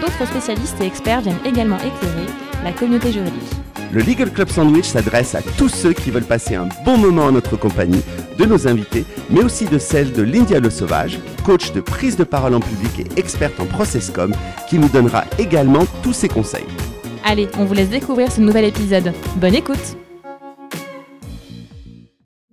[0.00, 2.26] D'autres spécialistes et experts viennent également éclairer
[2.64, 3.42] la communauté juridique.
[3.92, 7.32] Le Legal Club Sandwich s'adresse à tous ceux qui veulent passer un bon moment en
[7.32, 8.02] notre compagnie,
[8.38, 12.24] de nos invités, mais aussi de celle de Lindia Le Sauvage, coach de prise de
[12.24, 14.32] parole en public et experte en processcom,
[14.68, 16.64] qui nous donnera également tous ses conseils.
[17.24, 19.12] Allez, on vous laisse découvrir ce nouvel épisode.
[19.36, 19.96] Bonne écoute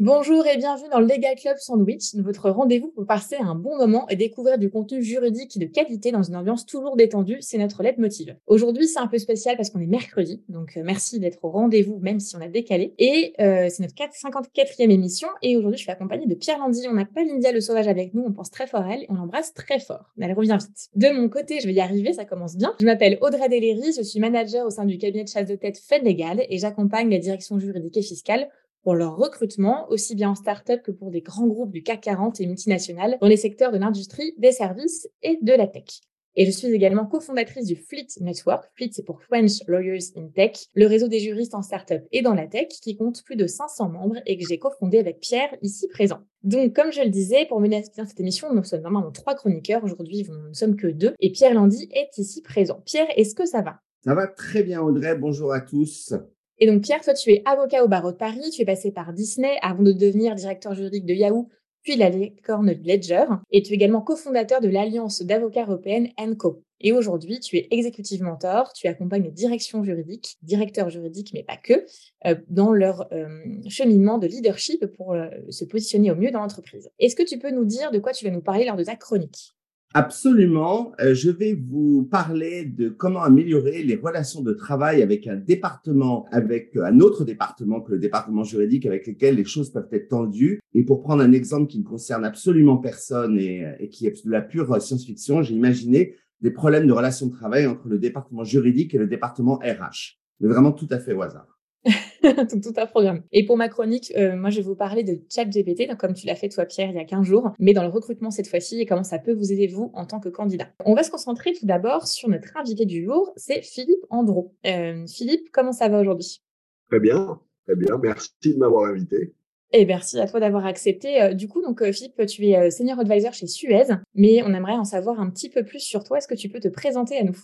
[0.01, 4.07] Bonjour et bienvenue dans le Legal Club Sandwich, votre rendez-vous pour passer un bon moment
[4.07, 7.39] et découvrir du contenu juridique de qualité dans une ambiance toujours détendue.
[7.41, 8.33] C'est notre leitmotiv.
[8.47, 11.99] Aujourd'hui, c'est un peu spécial parce qu'on est mercredi, donc euh, merci d'être au rendez-vous
[11.99, 12.93] même si on a décalé.
[12.97, 16.87] Et euh, c'est notre 54e émission et aujourd'hui, je suis accompagnée de Pierre Landy.
[16.87, 19.07] On n'a pas Lydia le Sauvage avec nous, on pense très fort à elle et
[19.09, 20.13] on l'embrasse très fort.
[20.17, 20.87] Elle revient vite.
[20.95, 22.73] De mon côté, je vais y arriver, ça commence bien.
[22.79, 25.77] Je m'appelle Audrey Deléry, je suis manager au sein du cabinet de chasse de tête
[25.77, 28.47] Fed Legal et j'accompagne la direction juridique et fiscale
[28.83, 32.39] pour leur recrutement, aussi bien en start-up que pour des grands groupes du CAC 40
[32.41, 36.01] et multinationales dans les secteurs de l'industrie, des services et de la tech.
[36.35, 38.63] Et je suis également cofondatrice du Fleet Network.
[38.75, 42.33] Fleet, c'est pour French Lawyers in Tech, le réseau des juristes en start-up et dans
[42.33, 45.87] la tech qui compte plus de 500 membres et que j'ai cofondé avec Pierre ici
[45.87, 46.19] présent.
[46.43, 49.83] Donc, comme je le disais, pour mener à cette émission, nous sommes normalement trois chroniqueurs.
[49.83, 52.81] Aujourd'hui, nous ne sommes que deux et Pierre Landy est ici présent.
[52.85, 53.79] Pierre, est-ce que ça va?
[54.05, 55.17] Ça va très bien, Audrey.
[55.17, 56.13] Bonjour à tous.
[56.59, 59.13] Et donc, Pierre, toi, tu es avocat au barreau de Paris, tu es passé par
[59.13, 61.47] Disney avant de devenir directeur juridique de Yahoo,
[61.83, 66.63] puis la licorne Ledger, et tu es également cofondateur de l'Alliance d'avocats européenne ENCO.
[66.81, 71.57] Et aujourd'hui, tu es exécutive mentor, tu accompagnes les directions juridiques, directeurs juridiques, mais pas
[71.57, 71.85] que,
[72.25, 73.27] euh, dans leur euh,
[73.69, 76.89] cheminement de leadership pour euh, se positionner au mieux dans l'entreprise.
[76.99, 78.95] Est-ce que tu peux nous dire de quoi tu vas nous parler lors de ta
[78.95, 79.53] chronique?
[79.95, 80.91] Absolument.
[81.01, 86.27] Euh, je vais vous parler de comment améliorer les relations de travail avec un département,
[86.31, 90.59] avec un autre département que le département juridique avec lequel les choses peuvent être tendues.
[90.75, 94.31] Et pour prendre un exemple qui ne concerne absolument personne et, et qui est de
[94.31, 98.93] la pure science-fiction, j'ai imaginé des problèmes de relations de travail entre le département juridique
[98.93, 100.19] et le département RH.
[100.39, 101.58] Mais vraiment tout à fait au hasard.
[102.21, 103.23] tout, un programme.
[103.31, 106.27] Et pour ma chronique, euh, moi, je vais vous parler de ChatGPT, donc comme tu
[106.27, 108.81] l'as fait toi, Pierre, il y a 15 jours, mais dans le recrutement cette fois-ci
[108.81, 110.67] et comment ça peut vous aider, vous, en tant que candidat.
[110.85, 114.53] On va se concentrer tout d'abord sur notre invité du jour, c'est Philippe Andro.
[114.65, 116.41] Euh, Philippe, comment ça va aujourd'hui?
[116.89, 117.97] Très bien, très bien.
[118.01, 119.33] Merci de m'avoir invité.
[119.71, 121.21] Et merci à toi d'avoir accepté.
[121.21, 123.85] Euh, du coup, donc Philippe, tu es senior advisor chez Suez,
[124.15, 126.17] mais on aimerait en savoir un petit peu plus sur toi.
[126.17, 127.37] Est-ce que tu peux te présenter à nous?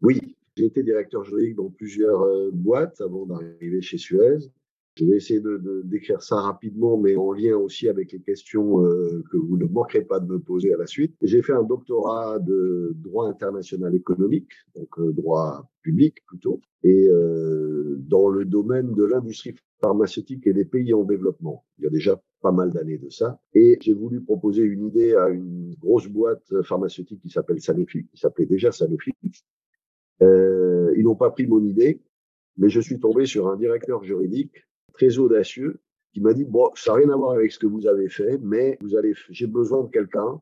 [0.00, 4.38] Oui, j'ai été directeur juridique dans plusieurs euh, boîtes avant d'arriver chez Suez.
[4.96, 9.24] Je vais essayer de, décrire ça rapidement, mais en lien aussi avec les questions euh,
[9.30, 11.14] que vous ne manquerez pas de me poser à la suite.
[11.22, 17.08] J'ai fait un doctorat de droit international économique, donc euh, droit public plutôt, et
[17.96, 21.64] dans le domaine de l'industrie pharmaceutique et des pays en développement.
[21.78, 23.40] Il y a déjà pas mal d'années de ça.
[23.54, 28.18] Et j'ai voulu proposer une idée à une grosse boîte pharmaceutique qui s'appelle Sanofi, qui
[28.18, 29.12] s'appelait déjà Sanofi,
[31.00, 32.00] ils n'ont pas pris mon idée,
[32.58, 35.80] mais je suis tombé sur un directeur juridique très audacieux
[36.12, 38.38] qui m'a dit bon, ça n'a rien à voir avec ce que vous avez fait,
[38.42, 40.40] mais vous allez, j'ai besoin de quelqu'un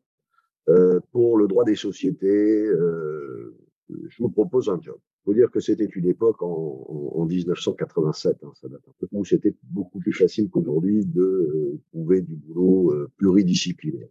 [0.69, 2.67] euh, pour le droit des sociétés.
[2.67, 3.57] Euh,
[3.89, 4.99] je vous propose un job.
[5.25, 9.25] Faut dire que c'était une époque en, en, 1987, hein, ça date un peu, où
[9.25, 14.09] c'était beaucoup plus facile qu'aujourd'hui de euh, trouver du boulot euh, pluridisciplinaire.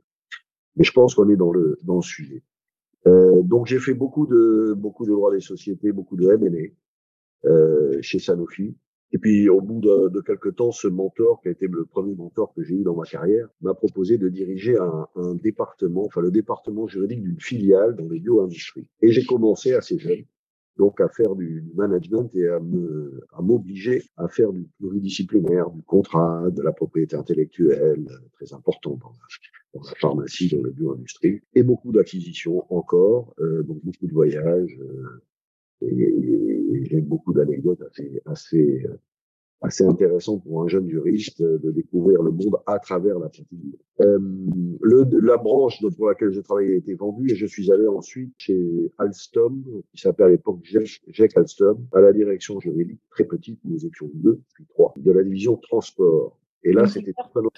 [0.75, 2.43] Mais je pense qu'on est dans le dans le sujet.
[3.07, 7.97] Euh, donc j'ai fait beaucoup de beaucoup de droits des sociétés, beaucoup de M&A euh,
[8.01, 8.75] chez Sanofi.
[9.13, 12.13] Et puis au bout de, de, quelques temps, ce mentor, qui a été le premier
[12.13, 16.19] mentor que j'ai eu dans ma carrière, m'a proposé de diriger un, un, département, enfin
[16.19, 18.89] le département juridique d'une filiale dans les bio-industries.
[19.01, 20.25] Et j'ai commencé assez jeune,
[20.77, 25.83] donc à faire du, management et à me à m'obliger à faire du pluridisciplinaire, du
[25.83, 29.13] contrat, de la propriété intellectuelle, très important dans
[29.73, 34.79] dans la pharmacie, dans la bio-industrie, et beaucoup d'acquisitions encore, euh, donc beaucoup de voyages,
[34.79, 35.23] euh,
[35.81, 38.97] et, et, beaucoup d'anecdotes assez, assez, euh,
[39.61, 43.47] assez intéressantes pour un jeune juriste de découvrir le monde à travers la pratique.
[44.01, 44.19] Euh,
[44.81, 48.33] le, la branche pour laquelle je travaillais a été vendue et je suis allé ensuite
[48.37, 49.63] chez Alstom,
[49.93, 50.59] qui s'appelait à l'époque
[51.07, 55.23] Jack Alstom, à la direction juridique, très petite, nous étions deux, puis trois, de la
[55.23, 56.37] division transport.
[56.63, 57.13] Et là, c'était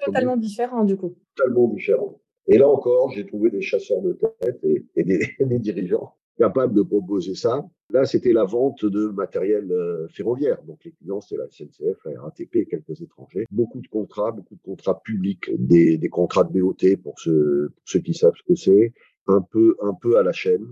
[0.06, 1.16] totalement, différent, du coup.
[1.36, 2.22] Totalement différent.
[2.48, 6.81] Et là encore, j'ai trouvé des chasseurs de tête et, des, des, dirigeants capable de
[6.81, 7.65] proposer ça.
[7.91, 10.63] Là, c'était la vente de matériel euh, ferroviaire.
[10.63, 13.45] Donc, les clients, c'est la SNCF, la RATP quelques étrangers.
[13.51, 17.83] Beaucoup de contrats, beaucoup de contrats publics, des, des contrats de BOT pour ceux, pour
[17.86, 18.94] ceux qui savent ce que c'est,
[19.27, 20.65] un peu, un peu à la chaîne,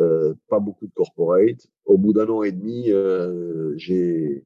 [0.00, 1.68] euh, pas beaucoup de corporate.
[1.84, 4.44] Au bout d'un an et demi, euh, j'ai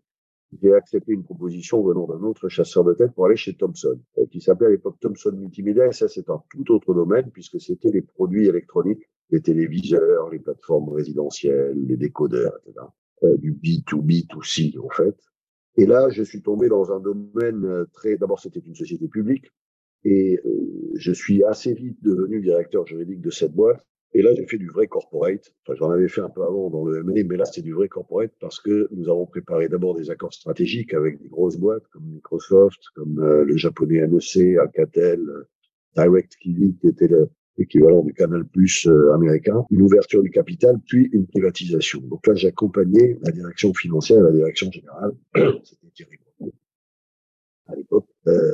[0.60, 4.26] j'ai accepté une proposition venant d'un autre chasseur de tête pour aller chez Thomson, euh,
[4.26, 7.90] qui s'appelait à l'époque Thomson Multimédia, et ça c'est un tout autre domaine, puisque c'était
[7.92, 12.86] les produits électroniques, les téléviseurs, les plateformes résidentielles, les décodeurs, etc.
[13.22, 15.16] Euh, du B2B2C en fait.
[15.76, 18.16] Et là, je suis tombé dans un domaine euh, très...
[18.16, 19.46] D'abord, c'était une société publique,
[20.04, 20.40] et
[20.94, 24.68] je suis assez vite devenu directeur juridique de cette boîte, et là, j'ai fait du
[24.68, 25.54] vrai corporate.
[25.62, 27.88] Enfin, j'en avais fait un peu avant dans le M&A, mais là, c'est du vrai
[27.88, 32.04] corporate parce que nous avons préparé d'abord des accords stratégiques avec des grosses boîtes comme
[32.06, 35.48] Microsoft, comme euh, le japonais NEC, Alcatel, euh,
[35.96, 37.08] DirecTV, qui était
[37.58, 42.00] l'équivalent du Canal Plus euh, américain, une ouverture du capital, puis une privatisation.
[42.00, 45.12] Donc là, j'accompagnais la direction financière et la direction générale.
[45.64, 46.24] C'était terrible
[47.66, 48.08] à l'époque,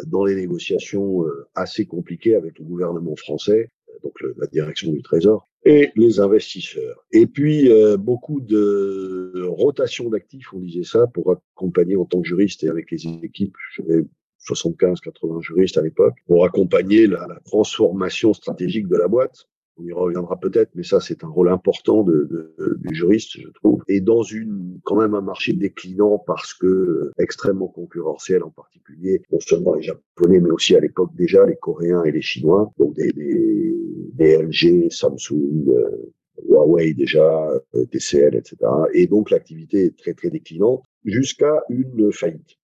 [0.08, 3.70] dans les négociations assez compliquées avec le gouvernement français
[4.02, 7.04] donc la direction du Trésor, et les investisseurs.
[7.12, 12.28] Et puis, euh, beaucoup de rotation d'actifs, on disait ça, pour accompagner en tant que
[12.28, 17.40] juriste et avec les équipes, j'avais 75, 80 juristes à l'époque, pour accompagner la, la
[17.44, 19.46] transformation stratégique de la boîte
[19.78, 23.48] on y reviendra peut-être, mais ça c'est un rôle important de, de, du juriste, je
[23.50, 23.82] trouve.
[23.88, 29.22] Et dans une quand même un marché déclinant parce que euh, extrêmement concurrentiel en particulier,
[29.30, 32.94] non seulement les Japonais, mais aussi à l'époque déjà les Coréens et les Chinois, donc
[32.94, 33.76] des, des,
[34.14, 36.12] des LG, Samsung, euh,
[36.48, 38.56] Huawei déjà, euh, TCL, etc.
[38.94, 42.56] Et donc l'activité est très très déclinante jusqu'à une faillite.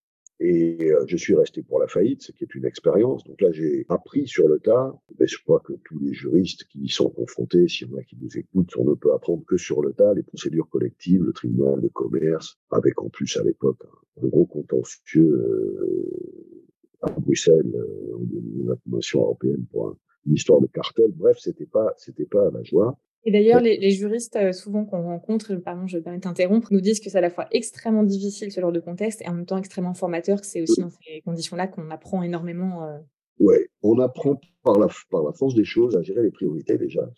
[0.44, 3.22] Et euh, je suis resté pour la faillite, ce qui est une expérience.
[3.22, 4.92] Donc là, j'ai appris sur le tas.
[5.20, 8.02] Mais je crois que tous les juristes qui y sont confrontés, s'il y en a
[8.02, 11.32] qui nous écoutent, on ne peut apprendre que sur le tas les procédures collectives, le
[11.32, 13.84] tribunal de commerce, avec en plus à l'époque
[14.20, 16.10] un, gros contentieux euh,
[17.02, 19.96] à Bruxelles, euh, la Commission européenne pour
[20.26, 21.12] une histoire de cartel.
[21.14, 22.98] Bref, c'était pas, c'était pas la joie.
[23.24, 26.80] Et d'ailleurs, les, les, juristes, euh, souvent qu'on rencontre, pardon, je vais pas t'interrompre, nous
[26.80, 29.46] disent que c'est à la fois extrêmement difficile ce genre de contexte et en même
[29.46, 32.84] temps extrêmement formateur, que c'est aussi dans ces conditions-là qu'on apprend énormément.
[32.84, 32.98] Euh...
[33.38, 37.08] Ouais, on apprend par la, par la force des choses à gérer les priorités déjà.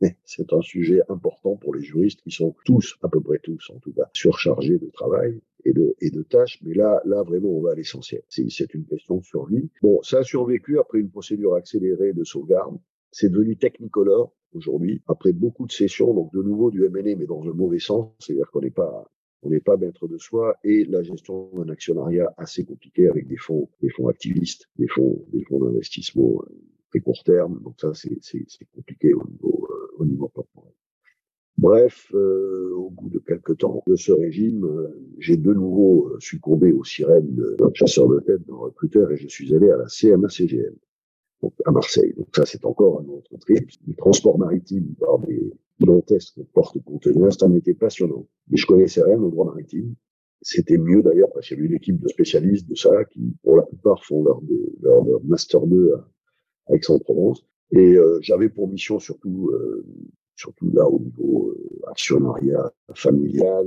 [0.24, 3.80] C'est un sujet important pour les juristes qui sont tous, à peu près tous en
[3.80, 6.60] tout cas, surchargés de travail et de, et de tâches.
[6.62, 8.22] Mais là, là vraiment, on va à l'essentiel.
[8.28, 9.70] C'est une question de survie.
[9.82, 12.78] Bon, ça a survécu après une procédure accélérée de sauvegarde.
[13.20, 17.42] C'est devenu technicolor aujourd'hui, après beaucoup de sessions, donc de nouveau du M&A, mais dans
[17.42, 19.10] le mauvais sens, c'est-à-dire qu'on n'est pas
[19.42, 23.36] on n'est pas maître de soi et la gestion d'un actionnariat assez compliqué avec des
[23.36, 26.54] fonds, des fonds activistes, des fonds, des fonds d'investissement euh,
[26.90, 27.60] très court terme.
[27.64, 30.72] Donc ça, c'est, c'est, compliqué au niveau, euh, au niveau corporel.
[31.56, 34.64] Bref, euh, au bout de quelques temps de ce régime,
[35.18, 39.52] j'ai de nouveau succombé aux sirènes d'un chasseur de tête, d'un recruteur, et je suis
[39.52, 40.76] allé à la CMA-CGM
[41.42, 42.14] donc à Marseille.
[42.16, 43.68] Donc ça, c'est encore un autre trip.
[43.86, 48.26] Le transport maritime par des gigantesques porte-conteneurs, ça m'était passionnant.
[48.48, 49.94] Mais je connaissais rien au droit maritime.
[50.40, 53.56] C'était mieux d'ailleurs parce qu'il y avait une équipe de spécialistes de ça qui, pour
[53.56, 54.40] la plupart, font leur,
[54.80, 57.44] leur, leur master 2 à Aix-en-Provence.
[57.72, 59.84] Et euh, j'avais pour mission surtout, euh,
[60.36, 63.66] surtout là au niveau euh, actionnariat familial,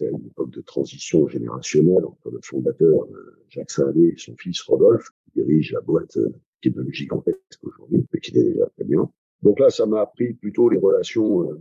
[0.00, 3.06] à une époque de transition générationnelle entre le fondateur
[3.48, 6.18] Jacques Salé et son fils Rodolphe, qui dirige la boîte
[6.60, 9.10] qui est devenu gigantesque aujourd'hui, mais qui était déjà très bien.
[9.42, 11.60] Donc là, ça m'a appris plutôt les relations, euh,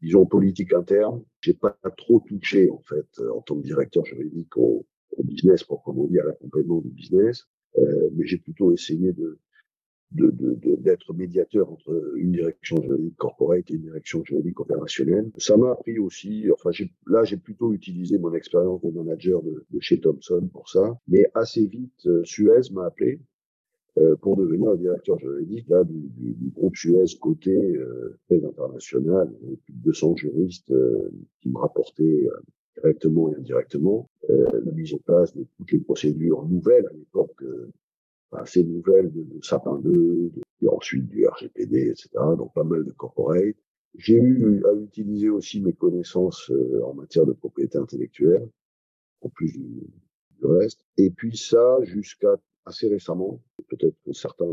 [0.00, 1.22] disons, politiques internes.
[1.40, 5.64] J'ai pas trop touché, en fait, euh, en tant que directeur juridique au, au business,
[5.64, 7.46] proprement dit, à l'accompagnement du business,
[7.78, 9.38] euh, mais j'ai plutôt essayé de
[10.12, 15.30] d'être de, de, médiateur entre une direction juridique corporate et une direction juridique opérationnelle.
[15.38, 16.70] Ça m'a appris aussi, enfin
[17.06, 21.26] là j'ai plutôt utilisé mon expérience de manager de, de, chez Thomson pour ça, mais
[21.34, 23.29] assez vite Suez m'a appelé euh,
[24.20, 29.32] pour devenir directeur juridique là, du, du, du groupe Suez côté euh, très international,
[29.64, 32.40] plus de 200 juristes euh, qui me rapportaient euh,
[32.76, 37.42] directement et indirectement la mise en place de toutes les procédures nouvelles à l'époque,
[38.32, 40.30] assez nouvelles de, de Sapin 2,
[40.62, 42.08] et ensuite du RGPD, etc.
[42.38, 43.56] Donc pas mal de corporate.
[43.96, 46.50] J'ai eu à utiliser aussi mes connaissances
[46.84, 48.48] en matière de propriété intellectuelle,
[49.20, 49.82] en plus du,
[50.38, 50.86] du reste.
[50.96, 54.52] Et puis ça jusqu'à assez récemment, peut-être que certains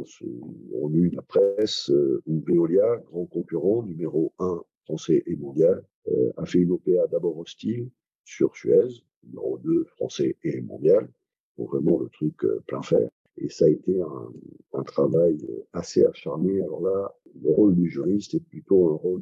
[0.74, 6.32] ont lu la presse, euh, où Veolia, grand concurrent, numéro 1 français et mondial, euh,
[6.38, 7.90] a fait une OPA d'abord hostile
[8.24, 11.10] sur Suez, numéro 2 français et mondial,
[11.56, 13.10] pour vraiment le truc euh, plein fer.
[13.40, 14.32] Et ça a été un,
[14.74, 15.38] un, travail
[15.74, 16.62] assez acharné.
[16.62, 19.22] Alors là, le rôle du juriste est plutôt un rôle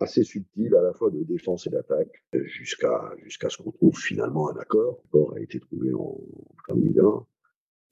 [0.00, 4.50] assez subtil à la fois de défense et d'attaque, jusqu'à jusqu'à ce qu'on trouve finalement
[4.50, 5.00] un accord.
[5.04, 6.20] L'accord a été trouvé en
[6.68, 7.26] 2001.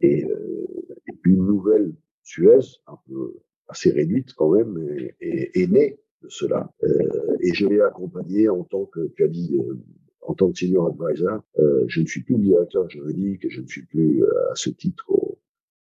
[0.01, 0.67] Et, euh,
[1.09, 3.37] et puis une nouvelle Suez, un peu
[3.69, 4.77] assez réduite quand même,
[5.21, 6.73] est, est, née de cela.
[6.83, 9.75] Euh, et je l'ai accompagné en tant que, tu as dit, euh,
[10.27, 11.41] en tant que senior advisor.
[11.59, 15.05] Euh, je ne suis plus directeur juridique, je ne suis plus euh, à ce titre
[15.09, 15.39] au,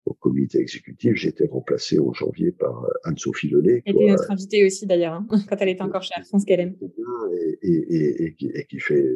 [0.04, 1.14] au comité exécutif.
[1.14, 3.82] J'ai été remplacé en janvier par euh, Anne-Sophie Lelay.
[3.86, 6.74] Elle était notre invitée aussi d'ailleurs, hein, quand elle était encore chez Air France KLM.
[6.82, 9.06] Et, et, et, et, qui, et qui fait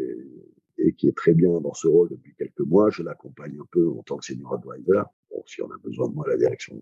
[0.79, 2.91] et qui est très bien dans ce rôle depuis quelques mois.
[2.91, 5.07] Je l'accompagne un peu en tant que senior advisor.
[5.31, 6.81] Bon, si on a besoin de moi, la direction,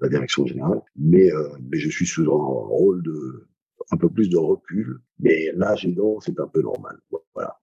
[0.00, 0.82] la direction générale.
[0.96, 3.46] Mais, euh, je suis sous un rôle de
[3.90, 5.00] un peu plus de recul.
[5.18, 6.98] Mais l'âge aidant, c'est un peu normal.
[7.34, 7.60] Voilà.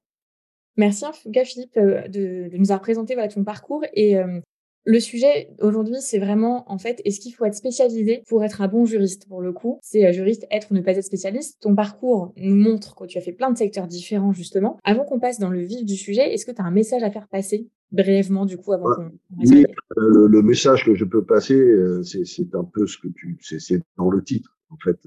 [0.77, 3.83] Merci en tout Philippe, euh, de, nous avoir présenté ton parcours.
[3.93, 4.39] Et euh,
[4.85, 8.67] le sujet aujourd'hui, c'est vraiment, en fait, est-ce qu'il faut être spécialisé pour être un
[8.67, 11.59] bon juriste Pour le coup, c'est euh, juriste, être ou ne pas être spécialiste.
[11.61, 14.79] Ton parcours nous montre que tu as fait plein de secteurs différents, justement.
[14.83, 17.11] Avant qu'on passe dans le vif du sujet, est-ce que tu as un message à
[17.11, 19.11] faire passer brièvement, du coup, avant qu'on...
[19.38, 19.65] Oui, euh,
[19.97, 23.38] le, le message que je peux passer, euh, c'est c'est un peu ce que tu,
[23.41, 24.57] c'est c'est dans le titre.
[24.69, 24.97] En fait,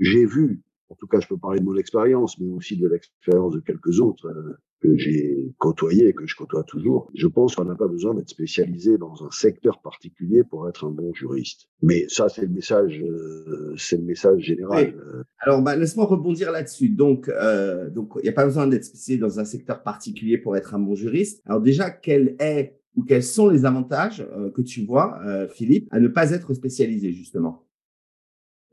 [0.00, 3.54] j'ai vu, en tout cas, je peux parler de mon expérience, mais aussi de l'expérience
[3.54, 7.10] de quelques autres euh, que j'ai côtoyés et que je côtoie toujours.
[7.14, 10.90] Je pense qu'on n'a pas besoin d'être spécialisé dans un secteur particulier pour être un
[10.90, 11.68] bon juriste.
[11.82, 14.94] Mais ça, c'est le message, euh, c'est le message général.
[15.40, 16.90] Alors, bah, laisse-moi rebondir là-dessus.
[16.90, 20.56] Donc, euh, donc, il n'y a pas besoin d'être spécialisé dans un secteur particulier pour
[20.56, 21.42] être un bon juriste.
[21.46, 25.86] Alors déjà, quel est ou quels sont les avantages euh, que tu vois, euh, Philippe,
[25.92, 27.64] à ne pas être spécialisé justement?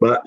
[0.02, 0.24] Bah,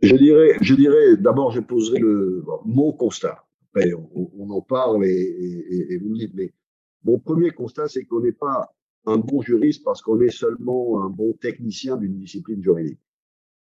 [0.00, 3.44] je dirais, je dirais, d'abord, je poserai le, bon, mon constat.
[3.74, 6.52] On, en parle et, vous me dites, mais
[7.04, 8.74] mon premier constat, c'est qu'on n'est pas
[9.06, 13.00] un bon juriste parce qu'on est seulement un bon technicien d'une discipline juridique.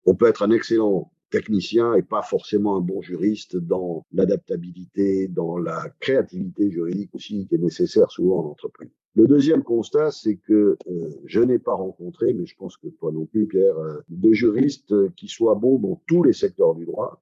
[0.05, 5.57] On peut être un excellent technicien et pas forcément un bon juriste dans l'adaptabilité, dans
[5.57, 8.89] la créativité juridique aussi qui est nécessaire souvent en entreprise.
[9.15, 13.11] Le deuxième constat, c'est que euh, je n'ai pas rencontré, mais je pense que toi
[13.11, 17.21] non plus, Pierre, euh, de juristes qui soient bons dans tous les secteurs du droit.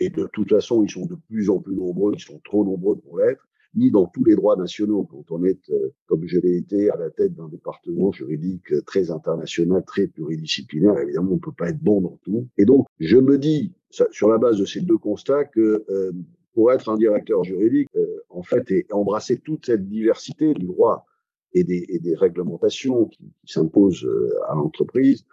[0.00, 2.96] Et de toute façon, ils sont de plus en plus nombreux, ils sont trop nombreux
[2.96, 5.04] pour l'être, ni dans tous les droits nationaux.
[5.04, 9.10] Quand on est, euh, comme je l'ai été, à la tête d'un département juridique très
[9.10, 12.46] international, très pluridisciplinaire, évidemment, on peut pas être bon dans tout.
[12.56, 16.12] Et donc, je me dis, sur la base de ces deux constats, que euh,
[16.58, 21.06] pour être un directeur juridique, euh, en fait, et embrasser toute cette diversité du droit
[21.52, 25.24] et des, et des réglementations qui, qui s'imposent euh, à l'entreprise,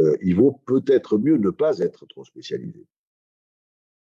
[0.00, 2.84] euh, il vaut peut-être mieux ne pas être trop spécialisé.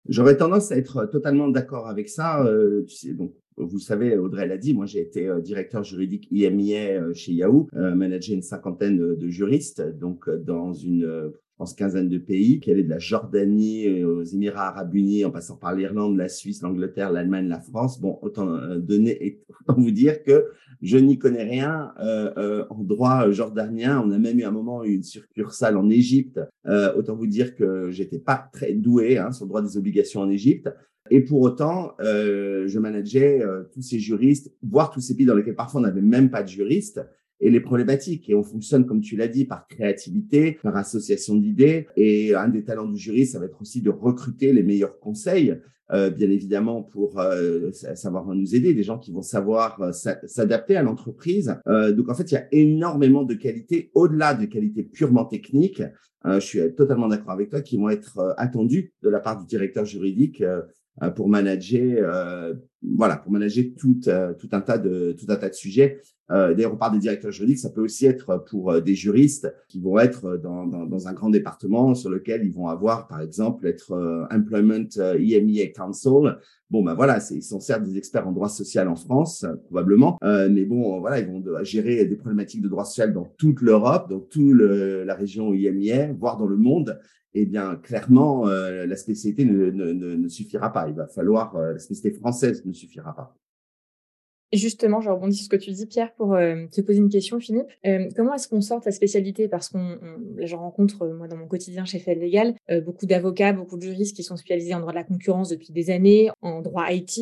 [0.08, 2.46] J'aurais tendance à être totalement d'accord avec ça.
[2.46, 6.28] Euh, tu sais, donc, vous savez, Audrey l'a dit, moi j'ai été euh, directeur juridique
[6.32, 11.30] IMIA euh, chez Yahoo, euh, manager une cinquantaine de, juristes, donc euh, dans une, euh,
[11.58, 15.32] pense, quinzaine de pays, qui allaient de la Jordanie euh, aux Émirats Arabes Unis, en
[15.32, 18.00] passant par l'Irlande, la Suisse, l'Angleterre, l'Allemagne, la France.
[18.00, 20.46] Bon, autant euh, donner, autant vous dire que
[20.82, 24.04] je n'y connais rien euh, euh, en droit jordanien.
[24.06, 26.40] On a même eu un moment une succursale en Égypte.
[26.68, 30.22] Euh, autant vous dire que j'étais pas très doué hein, sur le droit des obligations
[30.22, 30.70] en Égypte.
[31.12, 35.36] Et pour autant, euh, je manageais euh, tous ces juristes, voire tous ces pays dans
[35.36, 37.02] lesquels parfois on n'avait même pas de juristes,
[37.46, 38.28] et les problématiques.
[38.28, 41.86] Et on fonctionne, comme tu l'as dit, par créativité, par association d'idées.
[41.96, 45.56] Et un des talents du juriste, ça va être aussi de recruter les meilleurs conseils,
[45.92, 50.76] euh, bien évidemment, pour euh, savoir nous aider, des gens qui vont savoir euh, s'adapter
[50.76, 51.56] à l'entreprise.
[51.68, 55.84] Euh, donc, en fait, il y a énormément de qualités, au-delà de qualités purement techniques.
[56.26, 59.46] Euh, je suis totalement d'accord avec toi, qui vont être attendues de la part du
[59.46, 60.44] directeur juridique
[61.16, 62.56] pour manager,
[62.96, 66.02] voilà, pour manager tout, euh, tout un tas de tout un tas de sujets.
[66.32, 69.54] Euh, D'ailleurs, on parle des directeurs juridiques, ça peut aussi être pour euh, des juristes
[69.68, 73.22] qui vont être dans, dans, dans, un grand département sur lequel ils vont avoir, par
[73.22, 76.38] exemple, être euh, Employment EMEA Council.
[76.72, 80.50] Bon, ben voilà, ils sont certes des experts en droit social en France, probablement, euh,
[80.52, 84.20] mais bon, voilà, ils vont gérer des problématiques de droit social dans toute l'Europe, dans
[84.20, 87.00] toute la région EMEA, voire dans le monde
[87.38, 90.88] eh bien, clairement, euh, la spécialité ne, ne, ne, suffira pas.
[90.88, 93.36] Il va falloir, euh, la spécialité française suffira pas.
[94.54, 97.40] Justement, je rebondis sur ce que tu dis, Pierre, pour euh, te poser une question,
[97.40, 97.68] Philippe.
[97.86, 99.48] Euh, comment est-ce qu'on sort ta spécialité?
[99.48, 99.98] Parce qu'on,
[100.38, 102.56] je rencontre, euh, moi, dans mon quotidien chez Fed Legal,
[102.86, 105.90] beaucoup d'avocats, beaucoup de juristes qui sont spécialisés en droit de la concurrence depuis des
[105.90, 107.20] années, en droit IT,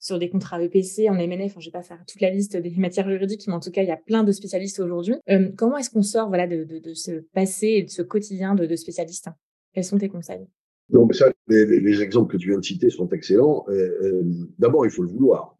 [0.00, 1.52] sur des contrats EPC, en MNF.
[1.52, 3.82] Enfin, je vais pas faire toute la liste des matières juridiques, mais en tout cas,
[3.82, 5.16] il y a plein de spécialistes aujourd'hui.
[5.56, 8.66] Comment est-ce qu'on sort, voilà, de, de, de, ce passé et de ce quotidien de,
[8.66, 9.28] de spécialistes
[9.74, 10.46] Quels sont tes conseils?
[10.90, 13.64] Non, mais ça, les, les, exemples que tu viens de citer sont excellents.
[13.68, 14.22] Euh,
[14.58, 15.56] D'abord, il faut le vouloir.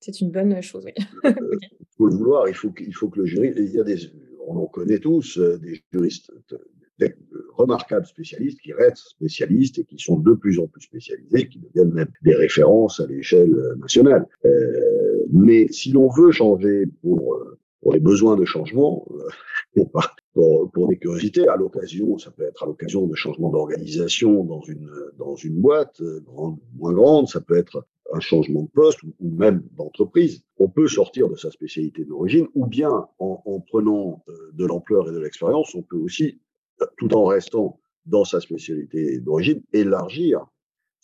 [0.00, 0.92] C'est une bonne chose, oui.
[1.24, 1.66] okay.
[1.80, 3.96] Il faut le vouloir, il faut, il faut que le jury, il y a des,
[4.46, 6.30] on en connaît tous, euh, des juristes
[6.98, 7.14] des
[7.52, 11.92] remarquables spécialistes qui restent spécialistes et qui sont de plus en plus spécialisés, qui deviennent
[11.92, 14.26] même des références à l'échelle nationale.
[14.46, 17.38] Euh, mais si l'on veut changer pour,
[17.82, 19.06] pour les besoins de changement,
[19.78, 19.84] euh,
[20.34, 24.60] pour, pour des curiosités, à l'occasion, ça peut être à l'occasion de changement d'organisation dans
[24.62, 29.62] une, boîte, euh, grande, moins grande, ça peut être un changement de poste ou, même
[29.76, 30.42] d'entreprise.
[30.58, 35.08] On peut sortir de sa spécialité d'origine ou bien en, en prenant euh, de l'ampleur
[35.08, 36.38] et de l'expérience, on peut aussi,
[36.98, 40.46] tout en restant dans sa spécialité d'origine, élargir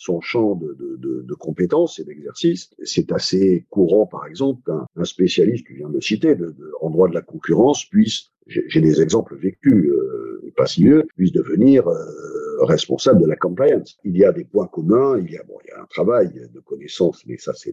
[0.02, 2.70] son champ de, de, compétences et d'exercice.
[2.82, 6.36] C'est assez courant, par exemple, qu'un un spécialiste, tu viens de le citer,
[6.80, 11.32] en droit de la concurrence puisse, j'ai des exemples vécus, euh, pas si mieux, puisse
[11.32, 13.96] devenir euh, responsable de la compliance.
[14.04, 16.32] Il y a des points communs, il y a, bon, il y a un travail
[16.52, 17.72] de connaissance, mais ça c'est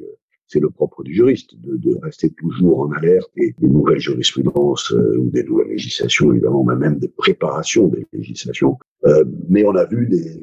[0.59, 5.43] le, propre du juriste, de, rester toujours en alerte des nouvelles jurisprudences euh, ou des
[5.43, 8.77] nouvelles législations, évidemment, même des préparations des législations.
[9.47, 10.41] Mais on a vu des,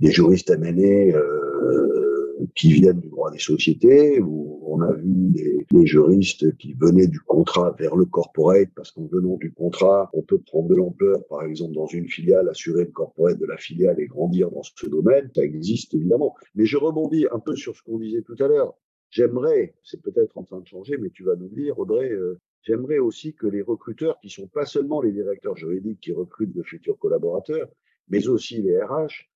[0.00, 5.66] des juristes amenés euh, qui viennent du droit des sociétés, où on a vu des,
[5.70, 10.22] des, juristes qui venaient du contrat vers le corporate, parce qu'en venant du contrat, on
[10.22, 14.00] peut prendre de l'ampleur, par exemple dans une filiale, assurer le corporate de la filiale
[14.00, 16.34] et grandir dans ce domaine, ça existe évidemment.
[16.54, 18.74] Mais je rebondis un peu sur ce qu'on disait tout à l'heure.
[19.10, 22.98] J'aimerais, c'est peut-être en train de changer, mais tu vas nous dire, Audrey, euh, j'aimerais
[22.98, 26.98] aussi que les recruteurs, qui sont pas seulement les directeurs juridiques qui recrutent de futurs
[26.98, 27.68] collaborateurs,
[28.08, 29.29] mais aussi les RH,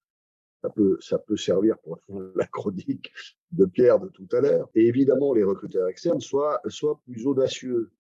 [0.64, 2.00] ça peut, ça peut servir pour
[2.36, 3.12] la chronique
[3.52, 4.70] de Pierre de tout à l'heure.
[4.74, 7.90] Et évidemment, les recruteurs externes soient, soient plus audacieux.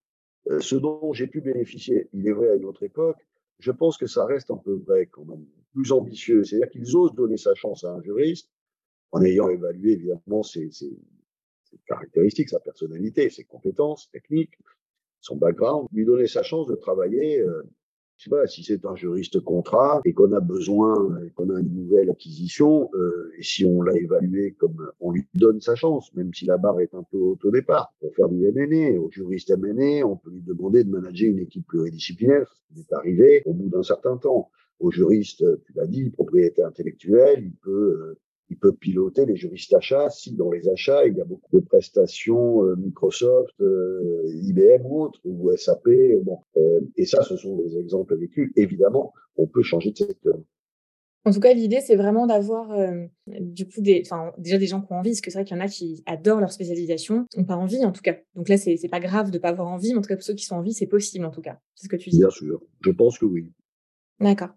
[0.50, 3.18] Euh, ce dont j'ai pu bénéficier, il est vrai à une autre époque,
[3.58, 5.44] je pense que ça reste un peu vrai quand même,
[5.74, 6.42] plus ambitieux.
[6.42, 8.50] C'est-à-dire qu'ils osent donner sa chance à un juriste
[9.12, 10.98] en ayant évalué évidemment ses, ses,
[11.64, 14.58] ses caractéristiques, sa personnalité, ses compétences techniques,
[15.20, 17.62] son background, lui donner sa chance de travailler euh,
[18.24, 20.94] sais pas, si c'est un juriste contrat et qu'on a besoin,
[21.34, 25.60] qu'on a une nouvelle acquisition, euh, et si on l'a évalué comme on lui donne
[25.60, 28.36] sa chance, même si la barre est un peu haute au départ, pour faire du
[28.36, 32.80] MNE, au juriste MNE, on peut lui demander de manager une équipe pluridisciplinaire, ce qui
[32.80, 34.50] est arrivé au bout d'un certain temps.
[34.80, 39.74] Au juriste, tu l'as dit, propriété intellectuelle, il peut euh, il peut piloter les juristes
[39.74, 44.84] achats si dans les achats il y a beaucoup de prestations euh, Microsoft, euh, IBM
[44.84, 45.88] ou autres ou SAP.
[46.22, 48.52] Bon, euh, et ça, ce sont des exemples vécus.
[48.56, 50.38] Évidemment, on peut changer de secteur.
[51.26, 52.76] En tout cas, l'idée, c'est vraiment d'avoir
[53.26, 55.56] du coup des, enfin, déjà des gens qui ont envie, parce que c'est vrai qu'il
[55.56, 58.16] y en a qui adorent leur spécialisation, n'ont pas envie en tout cas.
[58.34, 60.34] Donc là, c'est, pas grave de pas avoir envie, mais en tout cas pour ceux
[60.34, 61.58] qui sont en envie, c'est possible en tout cas.
[61.76, 62.18] C'est ce que tu dis.
[62.18, 63.50] Bien sûr, je pense que oui.
[64.20, 64.50] D'accord.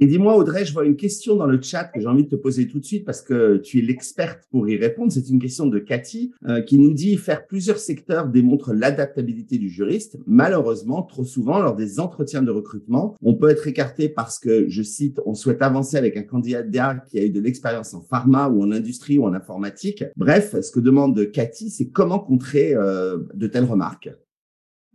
[0.00, 2.36] Et dis-moi, Audrey, je vois une question dans le chat que j'ai envie de te
[2.36, 5.12] poser tout de suite parce que tu es l'experte pour y répondre.
[5.12, 9.68] C'est une question de Cathy euh, qui nous dit faire plusieurs secteurs démontre l'adaptabilité du
[9.68, 10.18] juriste.
[10.26, 14.82] Malheureusement, trop souvent, lors des entretiens de recrutement, on peut être écarté parce que, je
[14.82, 18.62] cite, on souhaite avancer avec un candidat qui a eu de l'expérience en pharma ou
[18.62, 20.04] en industrie ou en informatique.
[20.16, 24.10] Bref, ce que demande Cathy, c'est comment contrer euh, de telles remarques.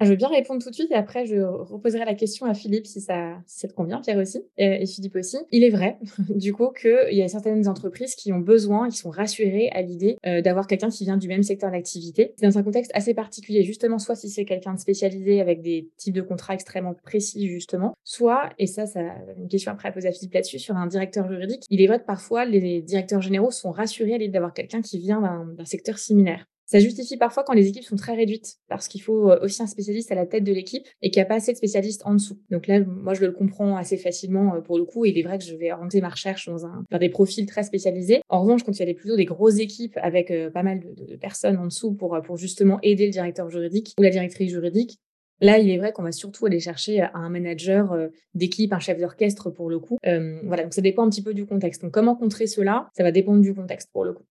[0.02, 2.88] Je veux bien répondre tout de suite et après je reposerai la question à Philippe
[2.88, 5.38] si ça, ça te convient, Pierre aussi, et, Philippe aussi.
[5.52, 5.98] Il est vrai,
[6.30, 10.18] du coup, qu'il y a certaines entreprises qui ont besoin, qui sont rassurées à l'idée
[10.26, 12.34] euh, d'avoir quelqu'un qui vient du même secteur d'activité.
[12.38, 15.90] C'est dans un contexte assez particulier, justement, soit si c'est quelqu'un de spécialisé avec des
[15.98, 19.02] types de contrats extrêmement précis, justement, soit, et ça, ça
[19.38, 21.64] une question après à poser à Philippe là-dessus, sur un directeur juridique.
[21.70, 25.00] Il est vrai que parfois les directeurs généraux sont rassurés à l'idée d'avoir quelqu'un qui
[25.00, 25.22] vient
[25.58, 26.46] d'un secteur similaire.
[26.65, 29.67] Ça justifie parfois quand les équipes sont très réduites, parce qu'il faut euh, aussi un
[29.67, 32.13] spécialiste à la tête de l'équipe et qu'il n'y a pas assez de spécialistes en
[32.13, 32.39] dessous.
[32.49, 35.06] Donc là, moi, je le comprends assez facilement euh, pour le coup.
[35.06, 38.21] Et il est vrai que je vais orienter ma recherche dans des profils très spécialisés.
[38.30, 40.80] En revanche, quand il y a des, plutôt des grosses équipes avec euh, pas mal
[40.80, 44.99] de, personnes en dessous pour, pour justement aider le directeur juridique ou la directrice juridique,
[45.41, 47.97] Là, il est vrai qu'on va surtout aller chercher un manager
[48.34, 49.97] d'équipe, un chef d'orchestre pour le coup.
[50.04, 51.82] Voilà, donc ça dépend un petit peu du contexte.
[51.82, 52.88] Donc comment contrer cela?
[52.95, 54.23] Ça va dépendre du contexte pour le coup.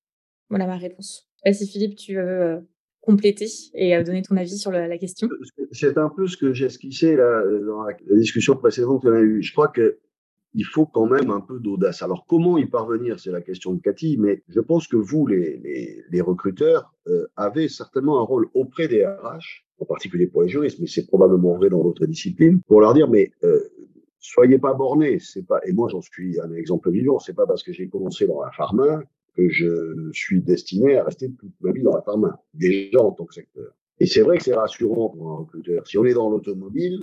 [0.49, 2.61] Voilà ma réponse si Philippe, tu veux euh,
[3.01, 5.29] compléter et euh, donner ton avis sur la, question.
[5.73, 9.43] C'est un peu ce que j'ai esquissé là, dans la, discussion précédente qu'on a eue.
[9.43, 9.99] Je crois que
[10.55, 12.03] il faut quand même un peu d'audace.
[12.03, 16.21] Alors, comment y parvenir C'est la question de Cathy, mais je pense que vous, les,
[16.21, 20.87] recruteurs, euh, avez certainement un rôle auprès des RH, en particulier pour les juristes, mais
[20.87, 23.61] c'est probablement vrai dans d'autres disciplines, pour leur dire, mais euh,
[24.19, 25.19] soyez pas bornés.
[25.67, 27.19] Et moi, j'en suis un exemple vivant.
[27.19, 29.03] C'est pas parce que j'ai commencé dans la pharma
[29.37, 33.25] que je suis destiné à rester toute ma vie dans la pharma, déjà en tant
[33.25, 33.73] que secteur.
[33.99, 35.87] Et c'est vrai que c'est rassurant pour un recruteur.
[35.87, 37.03] Si on est dans l'automobile,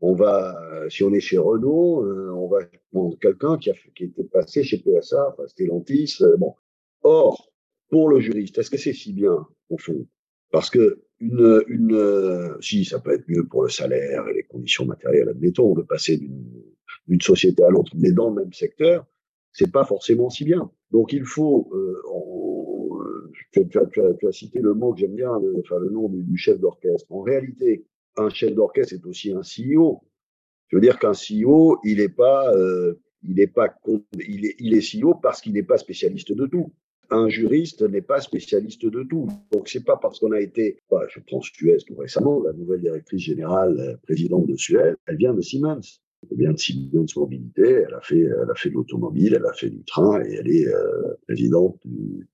[0.00, 0.56] on va,
[0.88, 2.60] si on est chez Renault, euh, on va
[2.92, 6.16] prendre quelqu'un qui a qui était passé chez PSA, enfin Stellantis.
[6.22, 6.54] Euh, bon.
[7.02, 7.52] Or,
[7.88, 10.06] pour le juriste, est-ce que c'est si bien au fond?
[10.52, 14.86] Parce que une, une, si ça peut être mieux pour le salaire et les conditions
[14.86, 16.62] matérielles, admettons, de passer d'une
[17.10, 19.04] d'une société à l'autre, mais dans le même secteur,
[19.52, 20.70] c'est pas forcément si bien.
[20.90, 25.90] Donc il faut, euh, tu, as, cité le mot que j'aime bien, le, enfin, le
[25.90, 27.06] nom du, chef d'orchestre.
[27.10, 27.84] En réalité,
[28.16, 30.00] un chef d'orchestre est aussi un CEO.
[30.68, 33.74] Je veux dire qu'un CEO, il n'est pas, euh, il n'est pas,
[34.14, 36.72] il est, il est CEO parce qu'il n'est pas spécialiste de tout.
[37.12, 39.28] Un juriste n'est pas spécialiste de tout.
[39.52, 42.80] Donc c'est pas parce qu'on a été, bah, je prends Suez tout récemment, la nouvelle
[42.80, 46.00] directrice générale, euh, présidente de Suez, elle vient de Siemens.
[46.30, 49.70] Elle vient de Mobilité, elle a fait, elle a fait de l'automobile, elle a fait
[49.70, 52.28] du train et elle est euh, présidente du,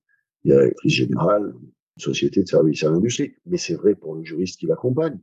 [0.45, 3.35] directrice générale d'une société de services à l'industrie.
[3.47, 5.19] Mais c'est vrai pour le juriste qui l'accompagne.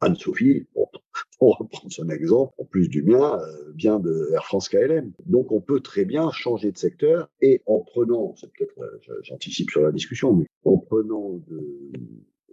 [0.00, 0.90] Anne-Sophie, pour,
[1.38, 5.12] pour, reprendre son exemple, en plus du mien, euh, vient de Air France KLM.
[5.26, 9.70] Donc on peut très bien changer de secteur et en prenant, c'est peut-être, euh, j'anticipe
[9.70, 11.92] sur la discussion, mais en prenant de,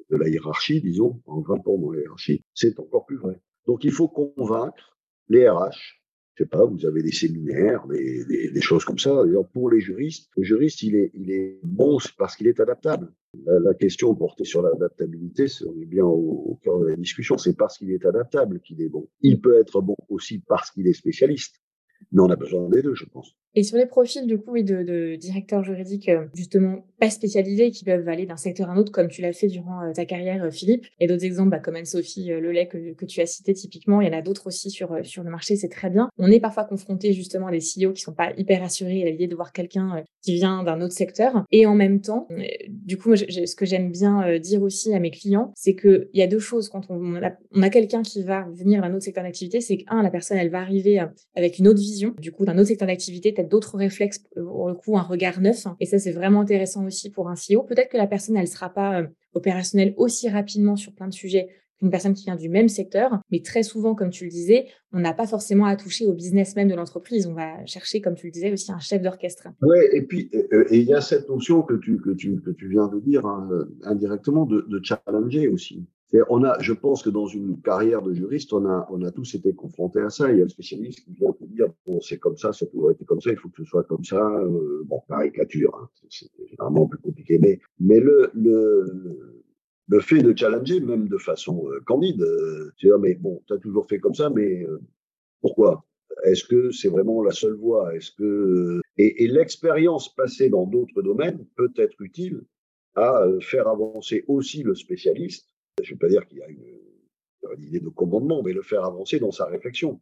[0.09, 3.39] de la hiérarchie, disons, en grimpant dans la hiérarchie, c'est encore plus vrai.
[3.67, 4.97] Donc il faut convaincre
[5.29, 9.23] les RH je sais pas, vous avez des séminaires, des, choses comme ça.
[9.53, 13.13] Pour les juristes, le juriste, il est, il est bon parce qu'il est adaptable.
[13.45, 17.37] La, question portée sur l'adaptabilité, c'est bien au, au, cœur de la discussion.
[17.37, 19.07] C'est parce qu'il est adaptable qu'il est bon.
[19.21, 21.55] Il peut être bon aussi parce qu'il est spécialiste.
[22.15, 23.35] Mais on a besoin des deux, je pense.
[23.55, 27.71] Et sur les profils, du coup, oui, de, de directeurs juridiques, euh, justement, pas spécialisés,
[27.71, 30.05] qui peuvent aller d'un secteur à un autre, comme tu l'as fait durant euh, ta
[30.05, 30.85] carrière, euh, Philippe.
[30.99, 34.01] Et d'autres exemples, bah, comme Anne-Sophie Lelay, que, tu as cité typiquement.
[34.01, 36.09] Il y en a d'autres aussi sur, sur le marché, c'est très bien.
[36.17, 39.27] On est parfois confronté, justement, à des CEO qui sont pas hyper assurés à l'idée
[39.27, 41.45] de voir quelqu'un qui vient d'un autre secteur.
[41.51, 42.27] Et en même temps,
[42.67, 46.27] du coup, ce que j'aime bien dire aussi à mes clients, c'est qu'il y a
[46.27, 46.67] deux choses.
[46.67, 50.01] Quand on a, on a quelqu'un qui va venir d'un autre secteur d'activité, c'est qu'un,
[50.01, 51.01] la personne, elle va arriver
[51.35, 54.97] avec une autre vision, du coup, d'un autre secteur d'activité, d'autres réflexes, pour le coup,
[54.97, 55.65] un regard neuf.
[55.79, 57.63] Et ça, c'est vraiment intéressant aussi pour un CEO.
[57.63, 61.47] Peut-être que la personne, elle sera pas euh, opérationnelle aussi rapidement sur plein de sujets
[61.79, 63.19] qu'une personne qui vient du même secteur.
[63.31, 66.55] Mais très souvent, comme tu le disais, on n'a pas forcément à toucher au business
[66.55, 67.27] même de l'entreprise.
[67.27, 69.49] On va chercher, comme tu le disais, aussi un chef d'orchestre.
[69.61, 70.31] Oui, et puis
[70.71, 73.49] il y a cette notion que tu, que tu, que tu viens de dire hein,
[73.83, 75.85] indirectement de, de challenger aussi.
[76.29, 79.35] On a, je pense que dans une carrière de juriste, on a, on a tous
[79.35, 80.31] été confrontés à ça.
[80.31, 82.67] Il y a le spécialiste qui vient te dire bon, c'est comme ça, ça a
[82.67, 84.23] toujours été comme ça, il faut que ce soit comme ça.
[84.23, 89.43] Euh, bon, caricature, hein, c'est généralement plus compliqué, mais, mais le, le,
[89.87, 93.53] le fait de challenger, même de façon euh, candide, euh, tu dire mais bon, tu
[93.53, 94.79] as toujours fait comme ça, mais euh,
[95.41, 95.85] pourquoi?
[96.23, 97.93] Est-ce que c'est vraiment la seule voie?
[97.95, 102.41] Est-ce que et, l'expérience passée dans d'autres domaines peut être utile
[102.95, 105.49] à faire avancer aussi le spécialiste
[105.83, 106.63] je ne vais pas dire qu'il y a une,
[107.57, 109.99] une, idée de commandement, mais le faire avancer dans sa réflexion.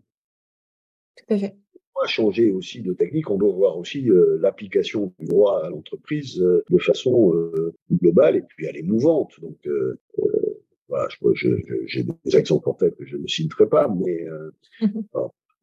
[1.17, 1.55] Tout à fait.
[1.95, 5.69] On doit changer aussi de technique, on doit voir aussi euh, l'application du droit à
[5.69, 9.39] l'entreprise euh, de façon euh, globale et puis elle est mouvante.
[9.41, 9.99] Donc euh,
[10.89, 14.25] voilà, j'ai des exemples en tête que je ne citerai pas, mais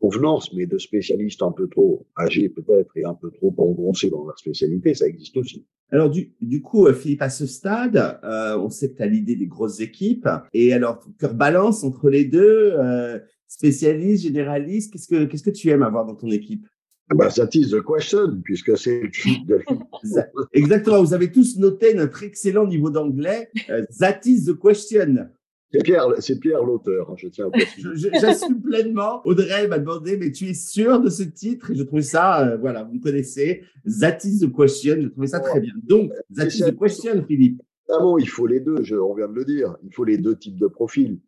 [0.01, 4.25] convenance, mais de spécialistes un peu trop âgés peut-être et un peu trop engoncés dans
[4.25, 5.67] leur spécialité, ça existe aussi.
[5.93, 9.07] Alors du, du coup, euh, Philippe, à ce stade, euh, on sait que tu as
[9.07, 10.29] l'idée des grosses équipes.
[10.53, 15.69] Et alors, cœur balance entre les deux, euh, spécialiste, généraliste, qu'est-ce que qu'est-ce que tu
[15.71, 16.67] aimes avoir dans ton équipe?
[17.13, 19.65] Bah, that is the question, puisque c'est le titre de
[20.53, 23.49] Exactement, vous avez tous noté notre excellent niveau d'anglais.
[23.69, 25.29] Uh, that is the question.
[25.73, 28.11] C'est Pierre, c'est Pierre l'auteur, hein, je tiens à préciser.
[28.21, 29.21] J'assume pleinement.
[29.25, 31.71] Audrey m'a demandé, mais tu es sûr de ce titre?
[31.71, 33.63] Et je trouvais ça, euh, voilà, vous me connaissez.
[34.01, 34.97] That is the question.
[35.01, 35.73] Je trouvais ça très bien.
[35.85, 37.63] Donc, that is the question, Philippe.
[37.89, 38.83] Évidemment, il faut les deux.
[38.83, 39.77] Je, on vient de le dire.
[39.85, 41.21] Il faut les deux types de profils.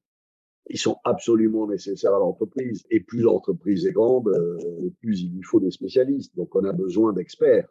[0.69, 2.83] Ils sont absolument nécessaires à l'entreprise.
[2.91, 6.35] Et plus l'entreprise est grande, euh, plus il lui faut des spécialistes.
[6.37, 7.69] Donc, on a besoin d'experts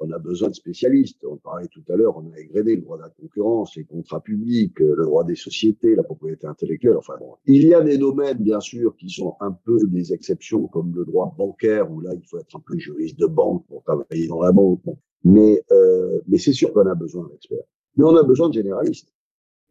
[0.00, 1.24] on a besoin de spécialistes.
[1.24, 4.20] On parlait tout à l'heure, on a égrené le droit de la concurrence, les contrats
[4.20, 6.96] publics, le droit des sociétés, la propriété intellectuelle.
[6.96, 10.66] Enfin bon, il y a des domaines, bien sûr, qui sont un peu des exceptions,
[10.68, 13.82] comme le droit bancaire, où là, il faut être un peu juriste de banque pour
[13.82, 14.82] travailler dans la banque.
[15.24, 17.64] Mais, euh, mais c'est sûr qu'on a besoin d'experts.
[17.96, 19.12] Mais on a besoin de généralistes.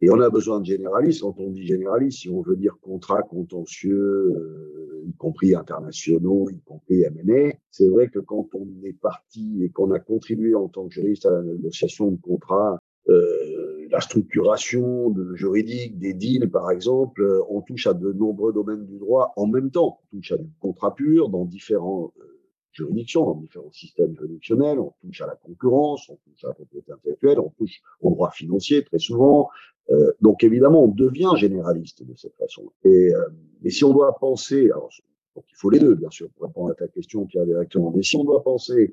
[0.00, 1.22] Et on a besoin de généralistes.
[1.22, 6.60] Quand on dit généraliste, si on veut dire contrat contentieux, euh, y compris internationaux, y
[6.60, 10.86] compris M&A, c'est vrai que quand on est parti et qu'on a contribué en tant
[10.86, 16.70] que juriste à la négociation de contrats, euh, la structuration de juridique des deals, par
[16.70, 20.00] exemple, euh, on touche à de nombreux domaines du droit en même temps.
[20.12, 22.37] On touche à du contrat pur dans différents euh,
[22.72, 26.92] juridictions, dans différents systèmes juridictionnels, on touche à la concurrence, on touche à la propriété
[26.92, 29.48] intellectuelle, on touche au droit financier très souvent.
[29.90, 32.70] Euh, donc évidemment, on devient généraliste de cette façon.
[32.84, 33.28] Et, euh,
[33.64, 34.90] et si on doit penser, alors
[35.34, 38.02] donc il faut les deux bien sûr pour répondre à ta question Pierre directement, mais
[38.02, 38.92] si on doit penser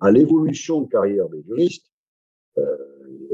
[0.00, 1.86] à l'évolution de carrière des juristes,
[2.58, 2.76] euh,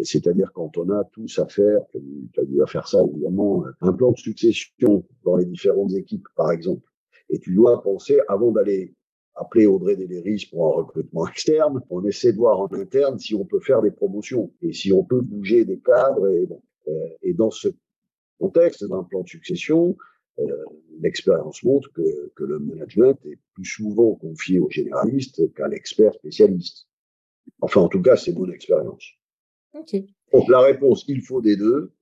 [0.02, 4.12] c'est-à-dire quand on a tous à faire, tu as dû faire ça évidemment, un plan
[4.12, 6.82] de succession dans les différentes équipes par exemple,
[7.28, 8.94] Et tu dois penser, avant d'aller
[9.34, 13.44] appeler Audrey Deléris pour un recrutement externe, on essaie de voir en interne si on
[13.44, 16.28] peut faire des promotions et si on peut bouger des cadres.
[16.28, 17.68] Et, bon, euh, et dans ce
[18.38, 19.96] contexte d'un plan de succession,
[20.38, 20.64] euh,
[21.00, 26.86] l'expérience montre que, que, le management est plus souvent confié au généraliste qu'à l'expert spécialiste.
[27.60, 29.04] Enfin, en tout cas, c'est mon expérience.
[29.74, 30.06] Okay.
[30.32, 31.92] Donc, la réponse, il faut des deux.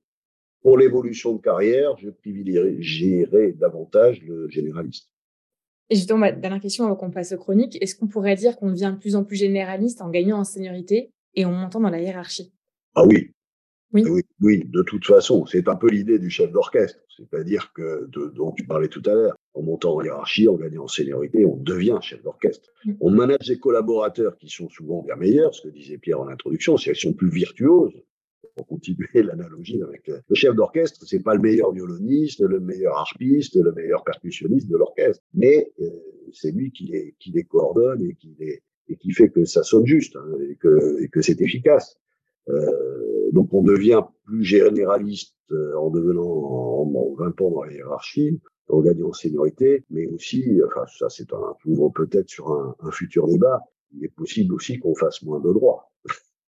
[0.61, 5.09] Pour l'évolution de carrière, je privilégierais davantage le généraliste.
[5.89, 8.69] Et justement, ma dernière question avant qu'on passe aux chroniques, est-ce qu'on pourrait dire qu'on
[8.69, 12.01] devient de plus en plus généraliste en gagnant en seniorité et en montant dans la
[12.01, 12.53] hiérarchie?
[12.95, 13.31] Ah oui.
[13.91, 14.03] Oui.
[14.07, 14.21] oui.
[14.41, 18.51] oui, de toute façon, c'est un peu l'idée du chef d'orchestre, c'est-à-dire que de, dont
[18.51, 21.97] tu parlais tout à l'heure, en montant en hiérarchie, en gagnant en seniorité, on devient
[22.01, 22.69] chef d'orchestre.
[22.85, 22.93] Mm.
[23.01, 26.77] On manage des collaborateurs qui sont souvent bien meilleurs, ce que disait Pierre en introduction,
[26.77, 27.99] c'est qu'elles sont plus virtuoses,
[28.55, 33.55] pour continuer l'analogie avec le, chef d'orchestre, c'est pas le meilleur violoniste, le meilleur harpiste,
[33.55, 35.89] le meilleur percussionniste de l'orchestre, mais euh,
[36.33, 39.61] c'est lui qui les, qui les coordonne et qui les et qui fait que ça
[39.63, 41.97] sonne juste hein, et que et que c'est efficace.
[42.49, 47.73] Euh, donc on devient plus généraliste euh, en devenant en, en 20 ans dans la
[47.73, 51.55] hiérarchie, en gagnant en seniorité, mais aussi, enfin ça c'est un
[51.93, 53.61] peut-être sur un, un, futur débat.
[53.95, 55.88] Il est possible aussi qu'on fasse moins de droits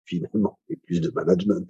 [0.07, 1.69] finalement et plus de management.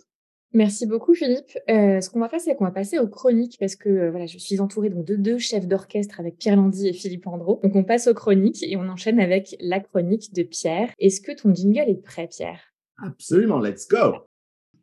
[0.54, 1.58] Merci beaucoup Philippe.
[1.69, 4.28] Euh, ce qu'on va faire, c'est qu'on va passer aux chroniques parce que euh, voilà,
[4.28, 7.60] je suis entourée donc, de deux chefs d'orchestre avec Pierre Landy et Philippe Andro.
[7.63, 10.93] Donc on passe aux chroniques et on enchaîne avec la chronique de Pierre.
[11.00, 12.62] Est-ce que ton jingle est prêt, Pierre?
[13.04, 14.28] Absolument, let's go.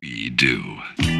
[0.01, 1.14] We do.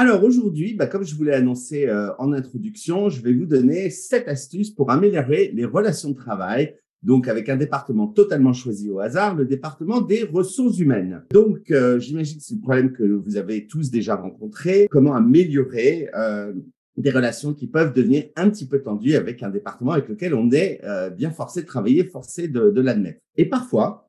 [0.00, 3.90] Alors aujourd'hui, bah, comme je vous l'ai annoncé euh, en introduction, je vais vous donner
[3.90, 6.76] sept astuces pour améliorer les relations de travail.
[7.02, 11.24] Donc avec un département totalement choisi au hasard, le département des ressources humaines.
[11.32, 14.86] Donc euh, j'imagine que c'est le problème que vous avez tous déjà rencontré.
[14.88, 16.52] Comment améliorer euh,
[16.96, 20.52] des relations qui peuvent devenir un petit peu tendues avec un département avec lequel on
[20.52, 20.80] est
[21.16, 23.18] bien forcé de travailler, forcé de, de l'admettre.
[23.36, 24.07] Et parfois,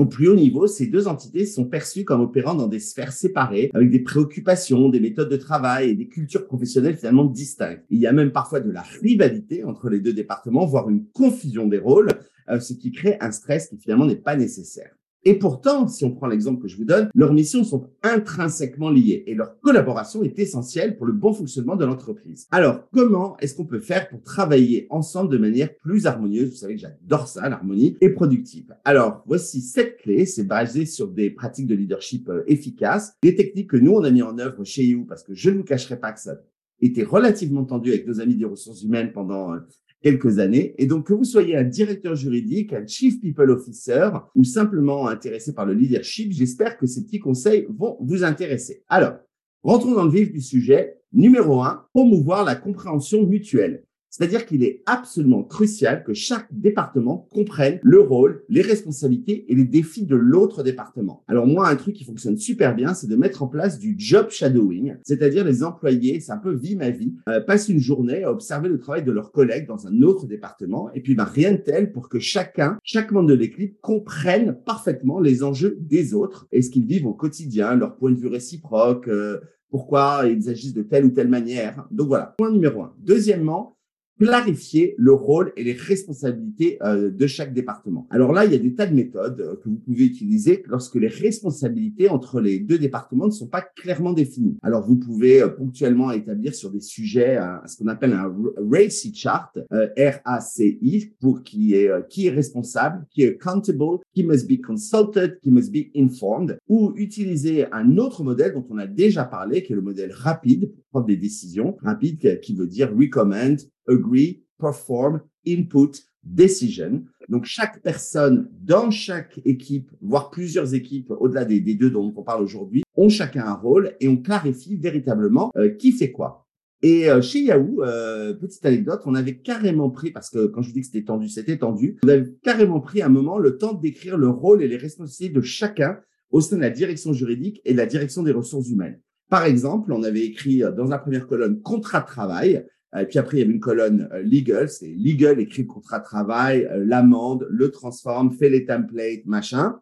[0.00, 3.70] au plus haut niveau, ces deux entités sont perçues comme opérant dans des sphères séparées,
[3.74, 7.84] avec des préoccupations, des méthodes de travail et des cultures professionnelles finalement distinctes.
[7.90, 11.66] Il y a même parfois de la rivalité entre les deux départements, voire une confusion
[11.66, 12.12] des rôles,
[12.48, 14.90] euh, ce qui crée un stress qui finalement n'est pas nécessaire.
[15.24, 19.24] Et pourtant, si on prend l'exemple que je vous donne, leurs missions sont intrinsèquement liées
[19.26, 22.46] et leur collaboration est essentielle pour le bon fonctionnement de l'entreprise.
[22.50, 26.50] Alors, comment est-ce qu'on peut faire pour travailler ensemble de manière plus harmonieuse?
[26.50, 28.74] Vous savez que j'adore ça, l'harmonie, et productive.
[28.84, 30.24] Alors, voici sept clés.
[30.24, 34.10] C'est basé sur des pratiques de leadership euh, efficaces, des techniques que nous, on a
[34.10, 36.36] mis en œuvre chez You parce que je ne vous cacherai pas que ça
[36.80, 39.58] était relativement tendu avec nos amis des ressources humaines pendant euh,
[40.02, 40.74] quelques années.
[40.78, 45.54] Et donc, que vous soyez un directeur juridique, un chief people officer ou simplement intéressé
[45.54, 48.82] par le leadership, j'espère que ces petits conseils vont vous intéresser.
[48.88, 49.14] Alors,
[49.62, 50.96] rentrons dans le vif du sujet.
[51.12, 53.84] Numéro un, promouvoir la compréhension mutuelle.
[54.10, 59.64] C'est-à-dire qu'il est absolument crucial que chaque département comprenne le rôle, les responsabilités et les
[59.64, 61.24] défis de l'autre département.
[61.28, 64.30] Alors moi, un truc qui fonctionne super bien, c'est de mettre en place du job
[64.30, 68.32] shadowing, c'est-à-dire les employés, c'est un peu vie ma vie, euh, passent une journée à
[68.32, 71.58] observer le travail de leurs collègues dans un autre département et puis ben, rien de
[71.58, 76.62] tel pour que chacun, chaque membre de l'équipe comprenne parfaitement les enjeux des autres et
[76.62, 79.38] ce qu'ils vivent au quotidien, leur point de vue réciproque, euh,
[79.70, 81.86] pourquoi ils agissent de telle ou telle manière.
[81.90, 82.92] Donc voilà, point numéro un.
[82.98, 83.76] Deuxièmement,
[84.20, 88.06] clarifier le rôle et les responsabilités euh, de chaque département.
[88.10, 90.96] Alors là, il y a des tas de méthodes euh, que vous pouvez utiliser lorsque
[90.96, 94.58] les responsabilités entre les deux départements ne sont pas clairement définies.
[94.62, 98.32] Alors vous pouvez euh, ponctuellement établir sur des sujets ce qu'on appelle un
[98.70, 104.60] RACI chart, R-A-C-I, pour qui est qui est responsable, qui est accountable, qui must be
[104.60, 109.62] consulted, qui must be informed, ou utiliser un autre modèle dont on a déjà parlé,
[109.62, 113.56] qui est le modèle rapide pour prendre des décisions, rapide qui veut dire recommend,
[113.90, 117.04] agree, perform, input, decision.
[117.28, 122.42] Donc, chaque personne dans chaque équipe, voire plusieurs équipes, au-delà des, deux dont on parle
[122.42, 126.46] aujourd'hui, ont chacun un rôle et on clarifie véritablement euh, qui fait quoi.
[126.82, 130.68] Et euh, chez Yahoo, euh, petite anecdote, on avait carrément pris, parce que quand je
[130.68, 133.74] vous dis que c'était tendu, c'était tendu, on avait carrément pris un moment le temps
[133.74, 135.98] d'écrire le rôle et les responsabilités de chacun
[136.30, 138.98] au sein de la direction juridique et de la direction des ressources humaines.
[139.28, 142.66] Par exemple, on avait écrit dans la première colonne contrat de travail,
[142.98, 146.04] et puis après, il y avait une colonne euh, legal, c'est legal, écrit contrat de
[146.04, 149.80] travail, euh, l'amende, le transforme, fait les templates, machin.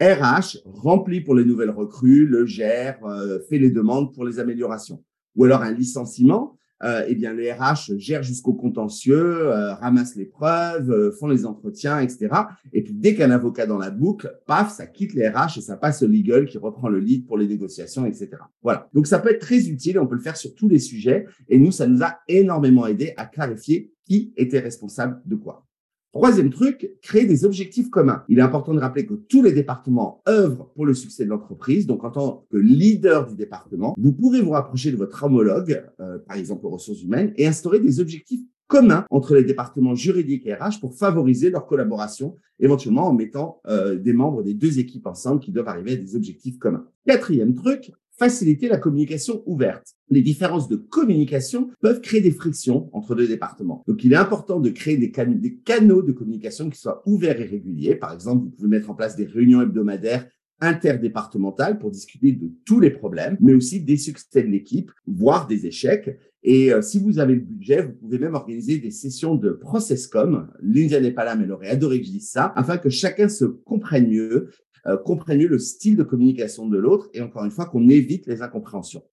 [0.00, 5.04] RH, remplit pour les nouvelles recrues, le gère, euh, fait les demandes pour les améliorations.
[5.36, 10.24] Ou alors un licenciement, euh, eh bien, les RH gèrent jusqu'au contentieux, euh, ramassent les
[10.24, 12.28] preuves, euh, font les entretiens, etc.
[12.72, 15.76] Et puis, dès qu'un avocat dans la boucle, paf, ça quitte les RH et ça
[15.76, 18.30] passe au legal qui reprend le lead pour les négociations, etc.
[18.62, 18.88] Voilà.
[18.94, 19.98] Donc, ça peut être très utile.
[19.98, 21.26] On peut le faire sur tous les sujets.
[21.48, 25.66] Et nous, ça nous a énormément aidé à clarifier qui était responsable de quoi.
[26.12, 28.24] Troisième truc, créer des objectifs communs.
[28.28, 31.86] Il est important de rappeler que tous les départements œuvrent pour le succès de l'entreprise.
[31.86, 36.18] Donc, en tant que leader du département, vous pourrez vous rapprocher de votre homologue, euh,
[36.18, 40.54] par exemple aux ressources humaines, et instaurer des objectifs communs entre les départements juridiques et
[40.54, 45.40] RH pour favoriser leur collaboration, éventuellement en mettant euh, des membres des deux équipes ensemble
[45.40, 46.86] qui doivent arriver à des objectifs communs.
[47.06, 49.96] Quatrième truc, faciliter la communication ouverte.
[50.10, 53.82] Les différences de communication peuvent créer des frictions entre deux départements.
[53.88, 57.94] Donc, il est important de créer des, canaux de communication qui soient ouverts et réguliers.
[57.94, 60.28] Par exemple, vous pouvez mettre en place des réunions hebdomadaires
[60.60, 65.66] interdépartementales pour discuter de tous les problèmes, mais aussi des succès de l'équipe, voire des
[65.66, 66.18] échecs.
[66.42, 70.48] Et euh, si vous avez le budget, vous pouvez même organiser des sessions de processcom.
[70.60, 73.30] L'India n'est pas là, mais elle aurait adoré que je dise ça, afin que chacun
[73.30, 74.50] se comprenne mieux
[74.86, 78.26] euh, comprennent mieux le style de communication de l'autre et encore une fois qu'on évite
[78.26, 79.04] les incompréhensions.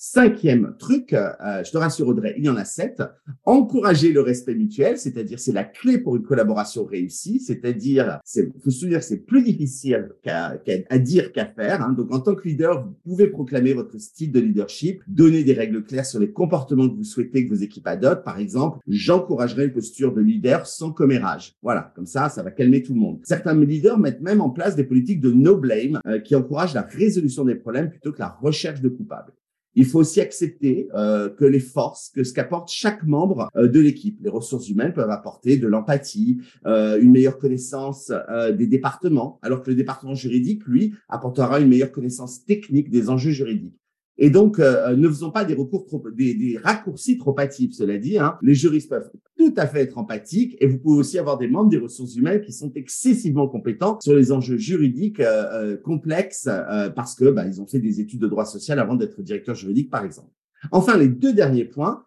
[0.00, 3.02] Cinquième truc, euh, je te rassure Audrey, il y en a sept.
[3.44, 8.70] Encourager le respect mutuel, c'est-à-dire c'est la clé pour une collaboration réussie, c'est-à-dire, il faut
[8.70, 11.82] se souvenir, c'est plus difficile à dire qu'à faire.
[11.82, 11.94] Hein.
[11.98, 15.82] Donc en tant que leader, vous pouvez proclamer votre style de leadership, donner des règles
[15.82, 18.22] claires sur les comportements que vous souhaitez que vos équipes adoptent.
[18.22, 21.56] Par exemple, j'encouragerai une posture de leader sans commérage.
[21.60, 23.18] Voilà, comme ça, ça va calmer tout le monde.
[23.24, 26.82] Certains leaders mettent même en place des politiques de no blame euh, qui encouragent la
[26.82, 29.32] résolution des problèmes plutôt que la recherche de coupables.
[29.74, 33.80] Il faut aussi accepter euh, que les forces, que ce qu'apporte chaque membre euh, de
[33.80, 38.12] l'équipe, les ressources humaines peuvent apporter de l'empathie, euh, une meilleure connaissance
[38.56, 43.30] des départements, alors que le département juridique, lui, apportera une meilleure connaissance technique des enjeux
[43.30, 43.78] juridiques.
[44.20, 47.74] Et donc, euh, euh, ne faisons pas des recours trop, des, des raccourcis trop hâtifs.
[47.74, 51.18] Cela dit, hein, les juristes peuvent tout à fait être empathiques et vous pouvez aussi
[51.18, 55.76] avoir des membres des ressources humaines qui sont excessivement compétents sur les enjeux juridiques euh,
[55.76, 56.48] complexes
[56.96, 59.88] parce que bah, ils ont fait des études de droit social avant d'être directeur juridique,
[59.88, 60.30] par exemple.
[60.72, 62.04] Enfin, les deux derniers points.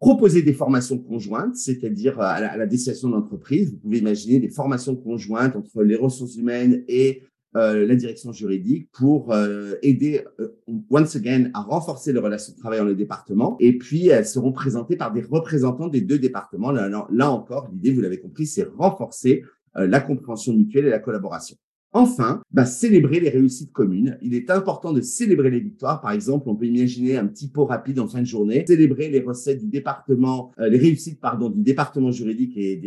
[0.00, 3.70] Proposer des formations conjointes, c'est-à-dire à la, à la destination d'entreprise.
[3.70, 7.22] Vous pouvez imaginer des formations conjointes entre les ressources humaines et
[7.54, 10.56] euh, la direction juridique pour euh, aider, euh,
[10.88, 13.56] once again, à renforcer les relations de travail dans le département.
[13.60, 16.72] Et puis, elles seront présentées par des représentants des deux départements.
[16.72, 19.42] Là, là encore, l'idée, vous l'avez compris, c'est renforcer
[19.74, 21.56] la compréhension mutuelle et la collaboration.
[21.94, 24.16] Enfin, bah, célébrer les réussites communes.
[24.22, 26.00] Il est important de célébrer les victoires.
[26.00, 29.20] Par exemple, on peut imaginer un petit pot rapide en fin de journée, célébrer les
[29.20, 32.80] recettes du département, euh, les réussites pardon du département juridique et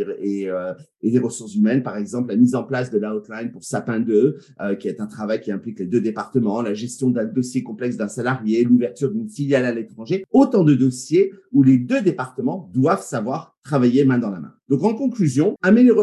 [0.48, 1.84] euh, des ressources humaines.
[1.84, 5.08] Par exemple, la mise en place de l'outline pour Sapin 2, euh, qui est un
[5.08, 9.30] travail qui implique les deux départements, la gestion d'un dossier complexe d'un salarié, l'ouverture d'une
[9.30, 10.26] filiale à l'étranger.
[10.32, 14.54] Autant de dossiers où les deux départements doivent savoir travailler main dans la main.
[14.70, 16.00] Donc en conclusion, améliorer,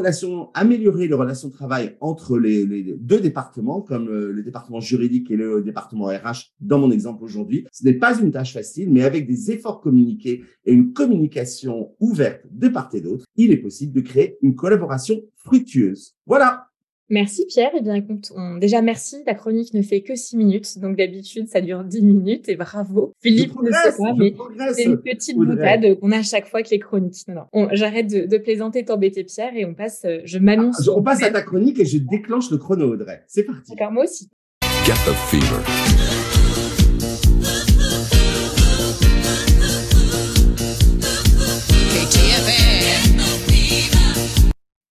[1.09, 2.67] les relations, de travail entre les,
[2.99, 7.67] deux départements, comme le, le, département juridique et le département RH dans mon exemple aujourd'hui,
[7.73, 12.43] ce n'est pas une tâche facile, mais avec des efforts communiqués et une communication ouverte
[12.51, 16.15] de part et d'autre, il est possible de créer une collaboration fructueuse.
[16.27, 16.67] Voilà,
[17.13, 17.71] Merci Pierre.
[17.77, 19.23] Eh bien, écoute, déjà merci.
[19.27, 23.13] La chronique ne fait que six minutes, donc d'habitude ça dure dix minutes et bravo.
[23.21, 24.35] Philippe ne sait pas, mais
[24.73, 27.29] c'est une petite boutade qu'on a à chaque fois avec les chroniques.
[27.29, 27.69] Non, non.
[27.73, 30.07] J'arrête de, de, plaisanter, t'embêter Pierre et on passe.
[30.07, 30.89] Euh, je m'annonce.
[30.89, 33.23] Ah, on passe à ta chronique et je déclenche le chrono Audrey.
[33.29, 33.73] C'est parti.
[33.73, 34.31] D'accord, moi aussi.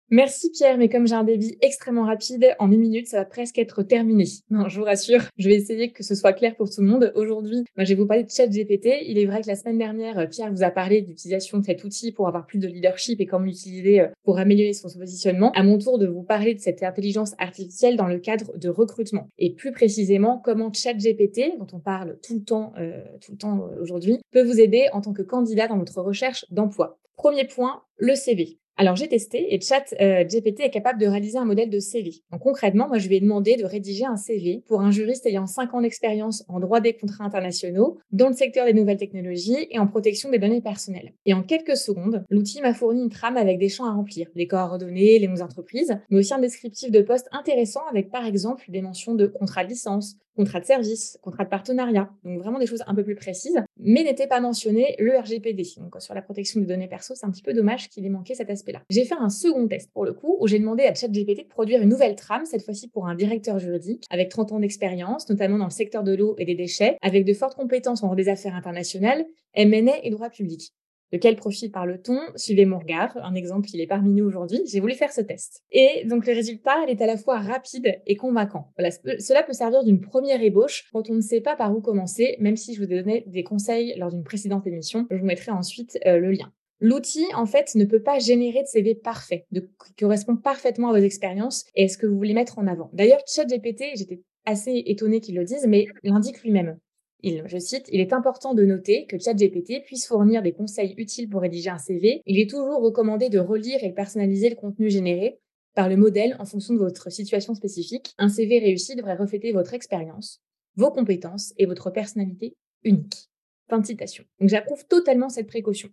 [0.09, 3.57] Merci Pierre, mais comme j'ai un débit extrêmement rapide, en une minute, ça va presque
[3.59, 4.23] être terminé.
[4.49, 7.11] Non, je vous rassure, je vais essayer que ce soit clair pour tout le monde.
[7.15, 8.87] Aujourd'hui, je vais vous parler de ChatGPT.
[9.05, 12.13] Il est vrai que la semaine dernière, Pierre vous a parlé d'utilisation de cet outil
[12.13, 15.51] pour avoir plus de leadership et comment l'utiliser euh, pour améliorer son positionnement.
[15.51, 19.27] À mon tour de vous parler de cette intelligence artificielle dans le cadre de recrutement.
[19.37, 23.59] Et plus précisément, comment ChatGPT, dont on parle tout le temps, euh, tout le temps
[23.59, 26.97] euh, aujourd'hui, peut vous aider en tant que candidat dans votre recherche d'emploi.
[27.17, 28.59] Premier point, le CV.
[28.79, 32.21] Alors j'ai testé et Chat euh, GPT est capable de réaliser un modèle de CV.
[32.31, 35.47] Donc concrètement, moi je lui ai demandé de rédiger un CV pour un juriste ayant
[35.47, 39.79] 5 ans d'expérience en droit des contrats internationaux, dans le secteur des nouvelles technologies et
[39.79, 41.13] en protection des données personnelles.
[41.25, 44.45] Et en quelques secondes, l'outil m'a fourni une trame avec des champs à remplir, les
[44.45, 48.83] coordonnées, les noms d'entreprise, mais aussi un descriptif de poste intéressant avec par exemple des
[48.83, 52.83] mentions de contrat de licence, contrat de service, contrat de partenariat, donc vraiment des choses
[52.85, 55.63] un peu plus précises, mais n'était pas mentionné le RGPD.
[55.77, 58.35] Donc sur la protection des données perso, c'est un petit peu dommage qu'il ait manqué
[58.35, 58.83] cet aspect-là.
[58.89, 61.81] J'ai fait un second test pour le coup, où j'ai demandé à ChatGPT de produire
[61.81, 65.65] une nouvelle trame, cette fois-ci pour un directeur juridique, avec 30 ans d'expérience, notamment dans
[65.65, 69.25] le secteur de l'eau et des déchets, avec de fortes compétences en des affaires internationales,
[69.53, 70.71] M&A et droit public.
[71.13, 72.19] De quel profil parle-t-on?
[72.35, 73.17] Suivez mon regard.
[73.23, 74.59] Un exemple, il est parmi nous aujourd'hui.
[74.65, 75.63] J'ai voulu faire ce test.
[75.71, 78.73] Et donc, le résultat, il est à la fois rapide et convaincant.
[78.77, 82.57] cela peut servir d'une première ébauche quand on ne sait pas par où commencer, même
[82.57, 85.07] si je vous ai donné des conseils lors d'une précédente émission.
[85.09, 86.51] Je vous mettrai ensuite euh, le lien.
[86.79, 91.03] L'outil, en fait, ne peut pas générer de CV parfait, qui correspond parfaitement à vos
[91.03, 92.91] expériences et à ce que vous voulez mettre en avant.
[92.93, 96.77] D'ailleurs, ChatGPT, j'étais assez étonnée qu'ils le disent, mais l'indique lui-même.
[97.23, 101.29] Il, je cite, il est important de noter que ChatGPT puisse fournir des conseils utiles
[101.29, 102.21] pour rédiger un CV.
[102.25, 105.39] Il est toujours recommandé de relire et personnaliser le contenu généré
[105.73, 108.13] par le modèle en fonction de votre situation spécifique.
[108.17, 110.41] Un CV réussi devrait refléter votre expérience,
[110.75, 113.29] vos compétences et votre personnalité unique.
[113.69, 114.23] Fin de citation.
[114.39, 115.89] Donc j'approuve totalement cette précaution.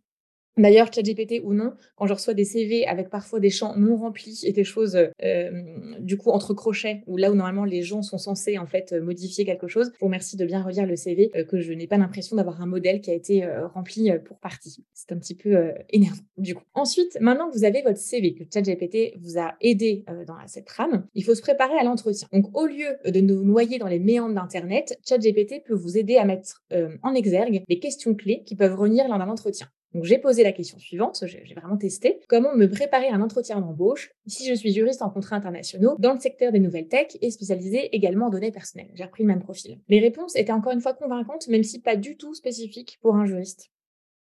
[0.57, 4.43] D'ailleurs, ChatGPT ou non, quand je reçois des CV avec parfois des champs non remplis
[4.45, 5.51] et des choses euh,
[5.99, 9.45] du coup entre crochets, ou là où normalement les gens sont censés en fait modifier
[9.45, 11.97] quelque chose, je vous remercie de bien relire le CV, euh, que je n'ai pas
[11.97, 14.85] l'impression d'avoir un modèle qui a été euh, rempli pour partie.
[14.93, 16.63] C'est un petit peu énervant du coup.
[16.75, 21.07] Ensuite, maintenant que vous avez votre CV, que ChatGPT vous a aidé dans cette trame,
[21.15, 22.29] il faut se préparer à l'entretien.
[22.33, 26.25] Donc au lieu de nous noyer dans les méandres d'Internet, ChatGPT peut vous aider à
[26.25, 26.63] mettre
[27.03, 29.69] en exergue les questions clés qui peuvent revenir lors d'un entretien.
[29.95, 33.61] Donc j'ai posé la question suivante, j'ai vraiment testé, comment me préparer à un entretien
[33.61, 37.31] d'embauche si je suis juriste en contrats internationaux dans le secteur des nouvelles tech et
[37.31, 38.91] spécialisé également en données personnelles?
[38.95, 39.79] J'ai repris le même profil.
[39.89, 43.25] Les réponses étaient encore une fois convaincantes, même si pas du tout spécifiques pour un
[43.25, 43.71] juriste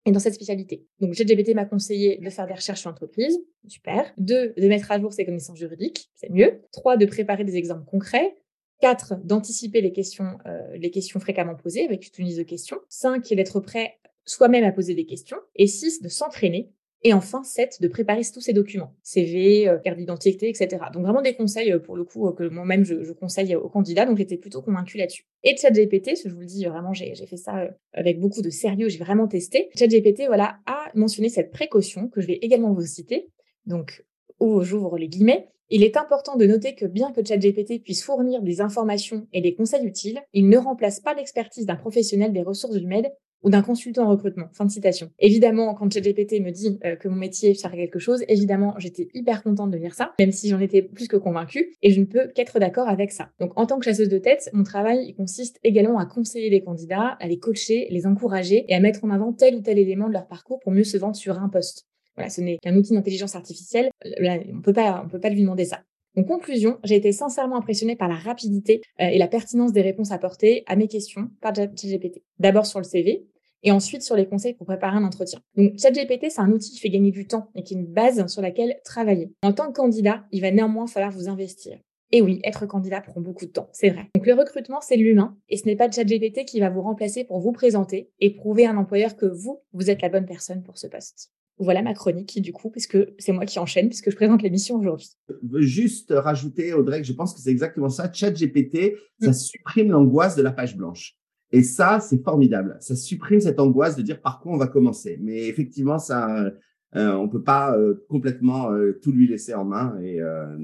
[0.07, 0.87] et dans cette spécialité.
[1.01, 4.13] Donc, GGBT m'a conseillé de faire des recherches sur l'entreprise, super.
[4.19, 6.63] Deux, de mettre à jour ses connaissances juridiques, c'est mieux.
[6.71, 8.37] Trois, de préparer des exemples concrets.
[8.81, 12.79] Quatre, d'anticiper les questions, euh, les questions fréquemment posées avec une liste de questions.
[12.89, 15.39] Cinq, d'être prêt soi-même à poser des questions.
[15.55, 16.71] Et 6, de s'entraîner.
[17.03, 20.79] Et enfin, 7, de préparer tous ces documents, CV, euh, carte d'identité, etc.
[20.93, 24.07] Donc vraiment des conseils, euh, pour le coup, euh, que moi-même je, conseille aux candidats.
[24.07, 25.25] Donc j'étais plutôt convaincue là-dessus.
[25.45, 28.99] Et ChatGPT, je vous le dis vraiment, j'ai fait ça avec beaucoup de sérieux, j'ai
[28.99, 29.69] vraiment testé.
[29.79, 33.29] ChatGPT, voilà, a mentionné cette précaution que je vais également vous citer.
[33.67, 34.05] Donc,
[34.41, 35.49] j'ouvre les guillemets.
[35.69, 39.55] Il est important de noter que bien que ChatGPT puisse fournir des informations et des
[39.55, 43.09] conseils utiles, il ne remplace pas l'expertise d'un professionnel des ressources humaines
[43.43, 44.49] ou d'un consultant en recrutement.
[44.53, 45.11] Fin de citation.
[45.19, 49.09] Évidemment, quand ChatGPT me dit euh, que mon métier sert à quelque chose, évidemment, j'étais
[49.15, 52.07] hyper contente de lire ça, même si j'en étais plus que convaincue, et je ne
[52.07, 53.31] peux qu'être d'accord avec ça.
[53.41, 56.63] Donc, en tant que chasseuse de tête, mon travail il consiste également à conseiller les
[56.63, 60.09] candidats, à les coacher, les encourager et à mettre en avant tel ou tel élément
[60.09, 61.87] de leur parcours pour mieux se vendre sur un poste.
[62.17, 63.91] Voilà, ce n'est qu'un outil d'intelligence artificielle.
[64.05, 64.73] On on peut
[65.21, 65.83] pas lui demander ça.
[66.17, 70.13] En conclusion, j'ai été sincèrement impressionnée par la rapidité euh, et la pertinence des réponses
[70.13, 72.23] apportées à mes questions par ChatGPT.
[72.39, 73.27] D'abord sur le CV,
[73.63, 75.41] et ensuite sur les conseils pour préparer un entretien.
[75.57, 78.27] Donc ChatGPT, c'est un outil qui fait gagner du temps et qui est une base
[78.29, 79.33] sur laquelle travailler.
[79.43, 81.79] En tant que candidat, il va néanmoins falloir vous investir.
[82.13, 84.07] Et oui, être candidat prend beaucoup de temps, c'est vrai.
[84.15, 87.41] Donc le recrutement, c'est l'humain, et ce n'est pas ChatGPT qui va vous remplacer pour
[87.41, 90.79] vous présenter et prouver à un employeur que vous, vous êtes la bonne personne pour
[90.79, 91.33] ce poste.
[91.59, 95.09] Voilà ma chronique, du coup, puisque c'est moi qui enchaîne, puisque je présente l'émission aujourd'hui.
[95.55, 98.13] Juste rajouter, Audrey, que je pense que c'est exactement ça.
[98.13, 99.35] ChatGPT, ça mm.
[99.35, 101.17] supprime l'angoisse de la page blanche.
[101.53, 102.77] Et ça, c'est formidable.
[102.81, 105.19] Ça supprime cette angoisse de dire par quoi on va commencer.
[105.23, 106.53] Mais effectivement, ça,
[106.97, 109.99] euh, on peut pas euh, complètement euh, tout lui laisser en main.
[110.01, 110.59] Et, euh,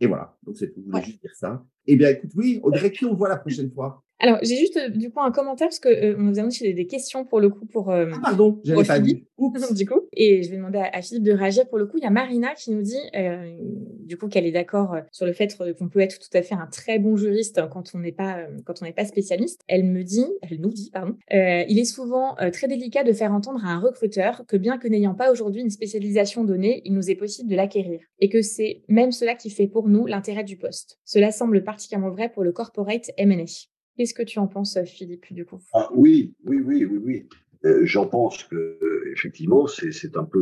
[0.00, 0.36] et voilà.
[0.42, 0.82] Donc c'est tout.
[0.84, 1.64] Je voulais juste dire ça.
[1.86, 4.88] Eh bien, écoute, oui, Audrey, qui on voit la prochaine fois alors, j'ai juste euh,
[4.88, 7.66] du coup un commentaire parce que euh, nous a demandé des questions pour le coup
[7.66, 7.90] pour.
[7.90, 9.26] Euh, ah, pardon, j'avais pas dit.
[9.72, 11.98] du coup, et je vais demander à, Philippe de réagir pour le coup.
[11.98, 12.96] Il y a Marina qui nous dit
[14.00, 16.66] du coup qu'elle est d'accord sur le fait qu'on peut être tout à fait un
[16.66, 19.60] très bon juriste quand on n'est pas quand on n'est pas spécialiste.
[19.68, 23.60] Elle me dit, elle nous dit pardon, il est souvent très délicat de faire entendre
[23.64, 27.16] à un recruteur que bien que n'ayant pas aujourd'hui une spécialisation donnée, il nous est
[27.16, 30.98] possible de l'acquérir et que c'est même cela qui fait pour nous l'intérêt du poste.
[31.04, 33.44] Cela semble particulièrement vrai pour le corporate M&A.
[33.96, 35.58] Qu'est-ce que tu en penses, Philippe, du coup?
[35.74, 37.28] Ah, Oui, oui, oui, oui, oui.
[37.66, 38.78] Euh, j'en pense que
[39.12, 40.40] effectivement, c'est un peu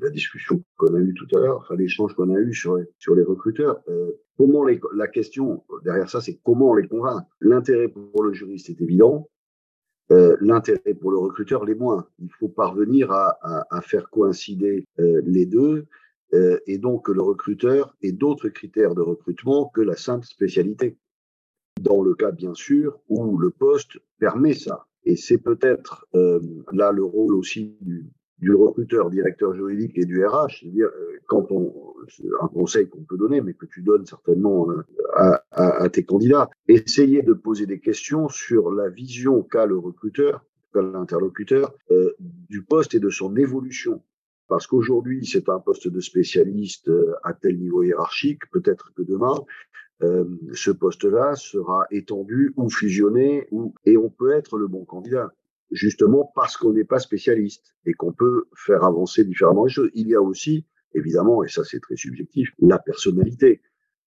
[0.00, 3.82] la discussion qu'on a eue tout à l'heure, l'échange qu'on a eu sur, les recruteurs.
[3.88, 7.26] Euh, comment les, la question derrière ça, c'est comment les convaincre?
[7.40, 9.28] L'intérêt pour le juriste est évident.
[10.10, 12.06] Euh, L'intérêt pour le recruteur l'est moins.
[12.18, 15.86] Il faut parvenir à, faire coïncider les deux
[16.32, 20.96] euh, et donc le recruteur ait d'autres critères de recrutement que la simple spécialité
[21.80, 24.86] dans le cas bien sûr où le poste permet ça.
[25.04, 26.40] Et c'est peut-être euh,
[26.72, 31.72] là le rôle aussi du, recruteur, directeur juridique et du RH, c'est-à-dire euh, quand on,
[32.40, 34.68] un conseil qu'on peut donner, mais que tu donnes certainement
[35.14, 40.44] à, à, tes candidats, essayer de poser des questions sur la vision qu'a le recruteur,
[40.72, 41.74] qu'a l'interlocuteur
[42.50, 44.02] du poste et de son évolution.
[44.48, 46.90] Parce qu'aujourd'hui, c'est un poste de spécialiste
[47.22, 49.34] à tel niveau hiérarchique, peut-être que demain,
[50.02, 55.32] euh, ce poste-là sera étendu ou fusionné, ou, et on peut être le bon candidat
[55.70, 59.90] justement parce qu'on n'est pas spécialiste et qu'on peut faire avancer différemment les choses.
[59.94, 63.60] Il y a aussi, évidemment, et ça c'est très subjectif, la personnalité.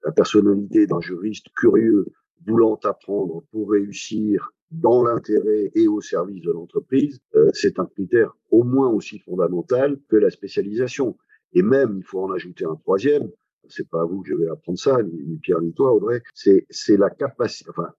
[0.05, 2.05] La personnalité d'un juriste curieux,
[2.45, 8.36] voulant apprendre pour réussir dans l'intérêt et au service de l'entreprise, euh, c'est un critère
[8.51, 11.18] au moins aussi fondamental que la spécialisation.
[11.53, 13.30] Et même, il faut en ajouter un troisième,
[13.70, 16.65] c'est pas à vous que je vais apprendre ça, ni, Pierre ni toi, Audrey, c'est,
[16.97, 17.89] la capacité, enfin,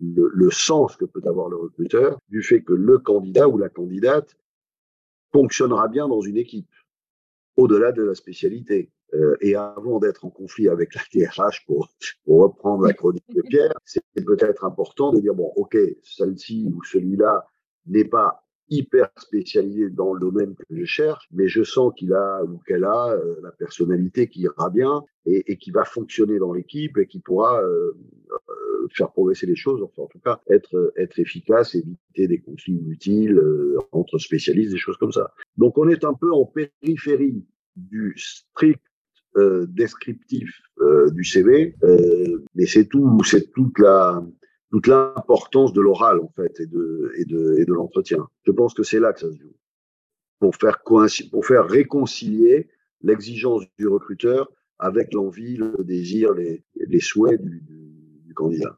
[0.00, 4.36] le, sens que peut avoir le recruteur du fait que le candidat ou la candidate
[5.32, 6.70] fonctionnera bien dans une équipe,
[7.56, 8.90] au-delà de la spécialité.
[9.14, 11.88] Euh, et avant d'être en conflit avec la TRH, pour,
[12.26, 17.46] reprendre la chronique de Pierre, c'est peut-être important de dire, bon, OK, celle-ci ou celui-là
[17.86, 18.40] n'est pas
[18.70, 22.84] hyper spécialisé dans le domaine que je cherche, mais je sens qu'il a ou qu'elle
[22.84, 27.20] a euh, la personnalité qui ira bien et, qui va fonctionner dans l'équipe et qui
[27.20, 27.92] pourra euh,
[28.90, 33.40] faire progresser les choses, enfin en tout cas être être efficace, éviter des conflits inutiles
[33.92, 35.34] entre spécialistes, des choses comme ça.
[35.58, 37.44] Donc on est un peu en périphérie
[37.76, 38.80] du strict
[39.68, 40.60] descriptif
[41.12, 41.74] du CV,
[42.54, 44.24] mais c'est tout, c'est toute la
[44.70, 48.26] toute l'importance de l'oral en fait et de et de et de l'entretien.
[48.42, 49.54] Je pense que c'est là que ça se joue
[50.40, 50.82] pour faire
[51.30, 52.68] pour faire réconcilier
[53.02, 57.62] l'exigence du recruteur avec l'envie, le désir, les, les souhaits du,
[58.34, 58.76] candidat.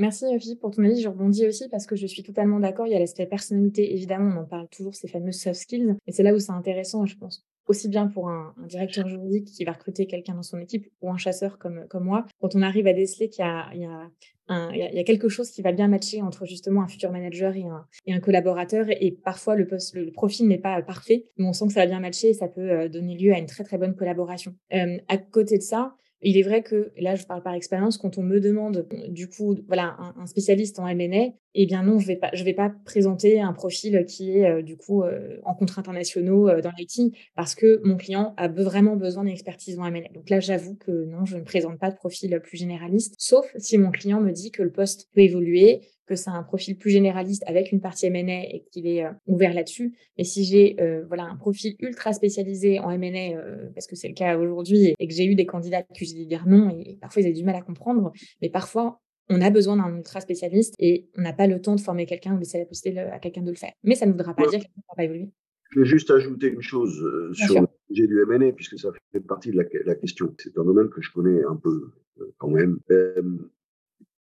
[0.00, 1.00] Merci Philippe pour ton avis.
[1.00, 2.86] Je rebondis aussi parce que je suis totalement d'accord.
[2.86, 5.96] Il y a l'aspect personnalité, évidemment, on en parle toujours, ces fameuses soft skills.
[6.06, 9.64] Et c'est là où c'est intéressant, je pense, aussi bien pour un, directeur juridique qui
[9.64, 12.86] va recruter quelqu'un dans son équipe ou un chasseur comme, comme moi, quand on arrive
[12.86, 16.46] à déceler qu'il y, y, y, y a, quelque chose qui va bien matcher entre
[16.46, 20.48] justement un futur manager et un, et un collaborateur, et parfois le, poste, le, profil
[20.48, 22.88] n'est pas parfait, mais on sent que ça va bien matcher et ça peut euh,
[22.88, 24.54] donner lieu à une très très bonne collaboration.
[24.72, 28.18] Euh, à côté de ça, il est vrai que, là je parle par expérience, quand
[28.18, 32.16] on me demande du coup voilà un, spécialiste en M&A, eh bien non, je vais
[32.16, 35.80] pas je vais pas présenter un profil qui est euh, du coup euh, en contrats
[35.80, 40.12] internationaux euh, dans l'IT parce que mon client a vraiment besoin d'une expertise en M&A.
[40.12, 43.78] Donc là, j'avoue que non, je ne présente pas de profil plus généraliste, sauf si
[43.78, 47.44] mon client me dit que le poste peut évoluer, que c'est un profil plus généraliste
[47.46, 49.94] avec une partie M&A et qu'il est euh, ouvert là-dessus.
[50.16, 54.08] Mais si j'ai euh, voilà un profil ultra spécialisé en M&A, euh, parce que c'est
[54.08, 56.98] le cas aujourd'hui, et que j'ai eu des candidats que j'ai dit dire non, et
[57.00, 60.74] parfois ils avaient du mal à comprendre, mais parfois on a besoin d'un ultra spécialiste
[60.78, 63.18] et on n'a pas le temps de former quelqu'un ou de laisser la possibilité à
[63.18, 63.72] quelqu'un de le faire.
[63.84, 65.28] Mais ça ne voudra pas dire qu'il ne va pas évoluer.
[65.70, 66.96] Je vais juste ajouter une chose
[67.34, 70.34] sur le sujet du M&A, puisque ça fait partie de la, la question.
[70.38, 71.92] C'est un domaine que je connais un peu
[72.38, 72.78] quand même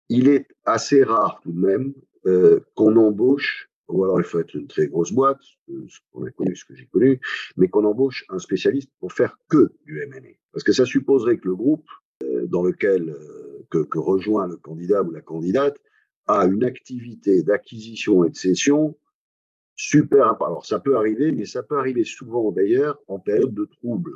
[0.09, 1.94] il est assez rare tout de même
[2.26, 6.30] euh, qu'on embauche, ou alors il faut être une très grosse boîte, ce qu'on a
[6.30, 7.20] connu, ce que j'ai connu,
[7.57, 10.34] mais qu'on embauche un spécialiste pour faire que du M&A.
[10.52, 11.88] Parce que ça supposerait que le groupe
[12.24, 15.78] euh, dans lequel euh, que, que, rejoint le candidat ou la candidate
[16.26, 18.96] a une activité d'acquisition et de cession
[19.76, 20.42] super.
[20.42, 24.12] Alors ça peut arriver, mais ça peut arriver souvent d'ailleurs en période de trouble.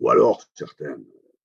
[0.00, 1.04] Ou alors certaines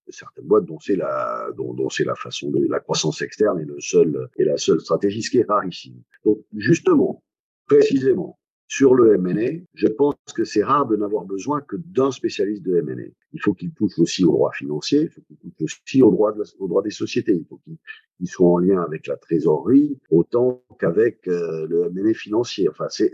[0.10, 3.66] certaines boîtes dont c'est la dont, dont c'est la façon de la croissance externe est
[3.66, 6.02] le seul et la seule stratégie ce qui est rarissime.
[6.26, 7.24] Donc justement,
[7.68, 8.38] précisément
[8.68, 12.78] sur le M&A, je pense que c'est rare de n'avoir besoin que d'un spécialiste de
[12.78, 13.12] M&A.
[13.34, 16.34] Il faut qu'il touche aussi au droit financier, il faut qu'il touche aussi au droit,
[16.34, 21.28] de la, des sociétés, il faut qu'il soit en lien avec la trésorerie autant qu'avec
[21.28, 22.68] euh, le M&A financier.
[22.68, 23.12] Enfin, c'est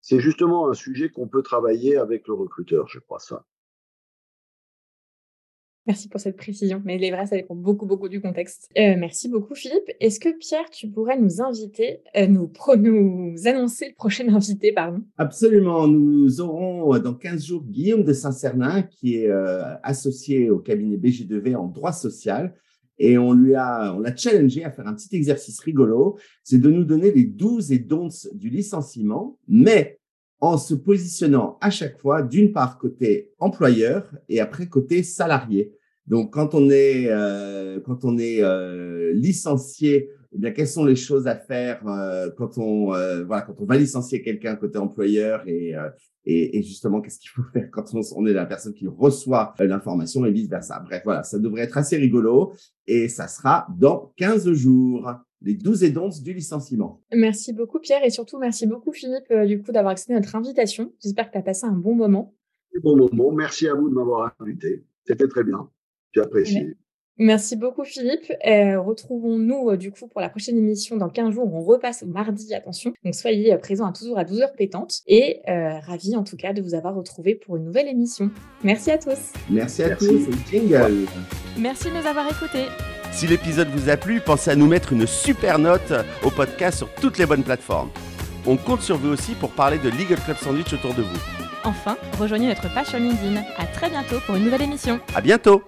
[0.00, 3.44] c'est justement un sujet qu'on peut travailler avec le recruteur, je crois ça.
[5.88, 6.82] Merci pour cette précision.
[6.84, 8.68] Mais les vrais, ça dépend beaucoup, beaucoup du contexte.
[8.76, 9.90] Euh, merci beaucoup, Philippe.
[10.00, 12.52] Est-ce que Pierre, tu pourrais nous inviter, euh, nous,
[13.46, 15.02] annoncer le prochain invité, pardon?
[15.16, 15.88] Absolument.
[15.88, 19.30] Nous aurons euh, dans 15 jours Guillaume de Saint-Cernin, qui est
[19.82, 22.54] associé au cabinet BG2V en droit social.
[22.98, 26.18] Et on lui a, on l'a challengé à faire un petit exercice rigolo.
[26.44, 29.97] C'est de nous donner les 12 et don'ts du licenciement, mais
[30.40, 35.72] en se positionnant à chaque fois d'une part côté employeur et après côté salarié.
[36.06, 40.96] Donc, quand on est, euh, quand on est euh, licencié eh bien, quelles sont les
[40.96, 45.74] choses à faire euh, quand on voilà quand on va licencier quelqu'un côté employeur et
[46.24, 49.54] et, et justement qu'est-ce qu'il faut faire quand on, on, est la personne qui reçoit
[49.58, 50.80] l'information et vice versa.
[50.80, 52.52] Bref, voilà, ça devrait être assez rigolo
[52.86, 55.10] et ça sera dans 15 jours
[55.40, 57.02] les 12 et donces du licenciement.
[57.12, 60.92] Merci beaucoup Pierre et surtout merci beaucoup Philippe du coup d'avoir accepté notre invitation.
[61.02, 62.34] J'espère que tu as passé un bon moment.
[62.82, 64.84] Bon moment, merci à vous de m'avoir invité.
[65.04, 65.68] C'était très bien.
[66.12, 66.76] J'ai apprécié.
[67.18, 68.32] Merci beaucoup Philippe.
[68.46, 71.52] Euh, retrouvons-nous euh, du coup pour la prochaine émission dans 15 jours.
[71.52, 72.92] On repasse au mardi, attention.
[73.04, 75.00] Donc soyez euh, présents à toujours à 12h pétantes.
[75.06, 78.30] Et ravi en tout cas de vous avoir retrouvé pour une nouvelle émission.
[78.62, 79.32] Merci à tous.
[79.50, 80.28] Merci à tous.
[80.50, 81.06] Jingle.
[81.58, 82.66] Merci de nous avoir écoutés.
[83.10, 85.92] Si l'épisode vous a plu, pensez à nous mettre une super note
[86.24, 87.90] au podcast sur toutes les bonnes plateformes.
[88.46, 91.18] On compte sur vous aussi pour parler de Legal Club Sandwich autour de vous.
[91.64, 93.42] Enfin, rejoignez notre page sur LinkedIn.
[93.56, 95.00] À très bientôt pour une nouvelle émission.
[95.14, 95.62] À bientôt.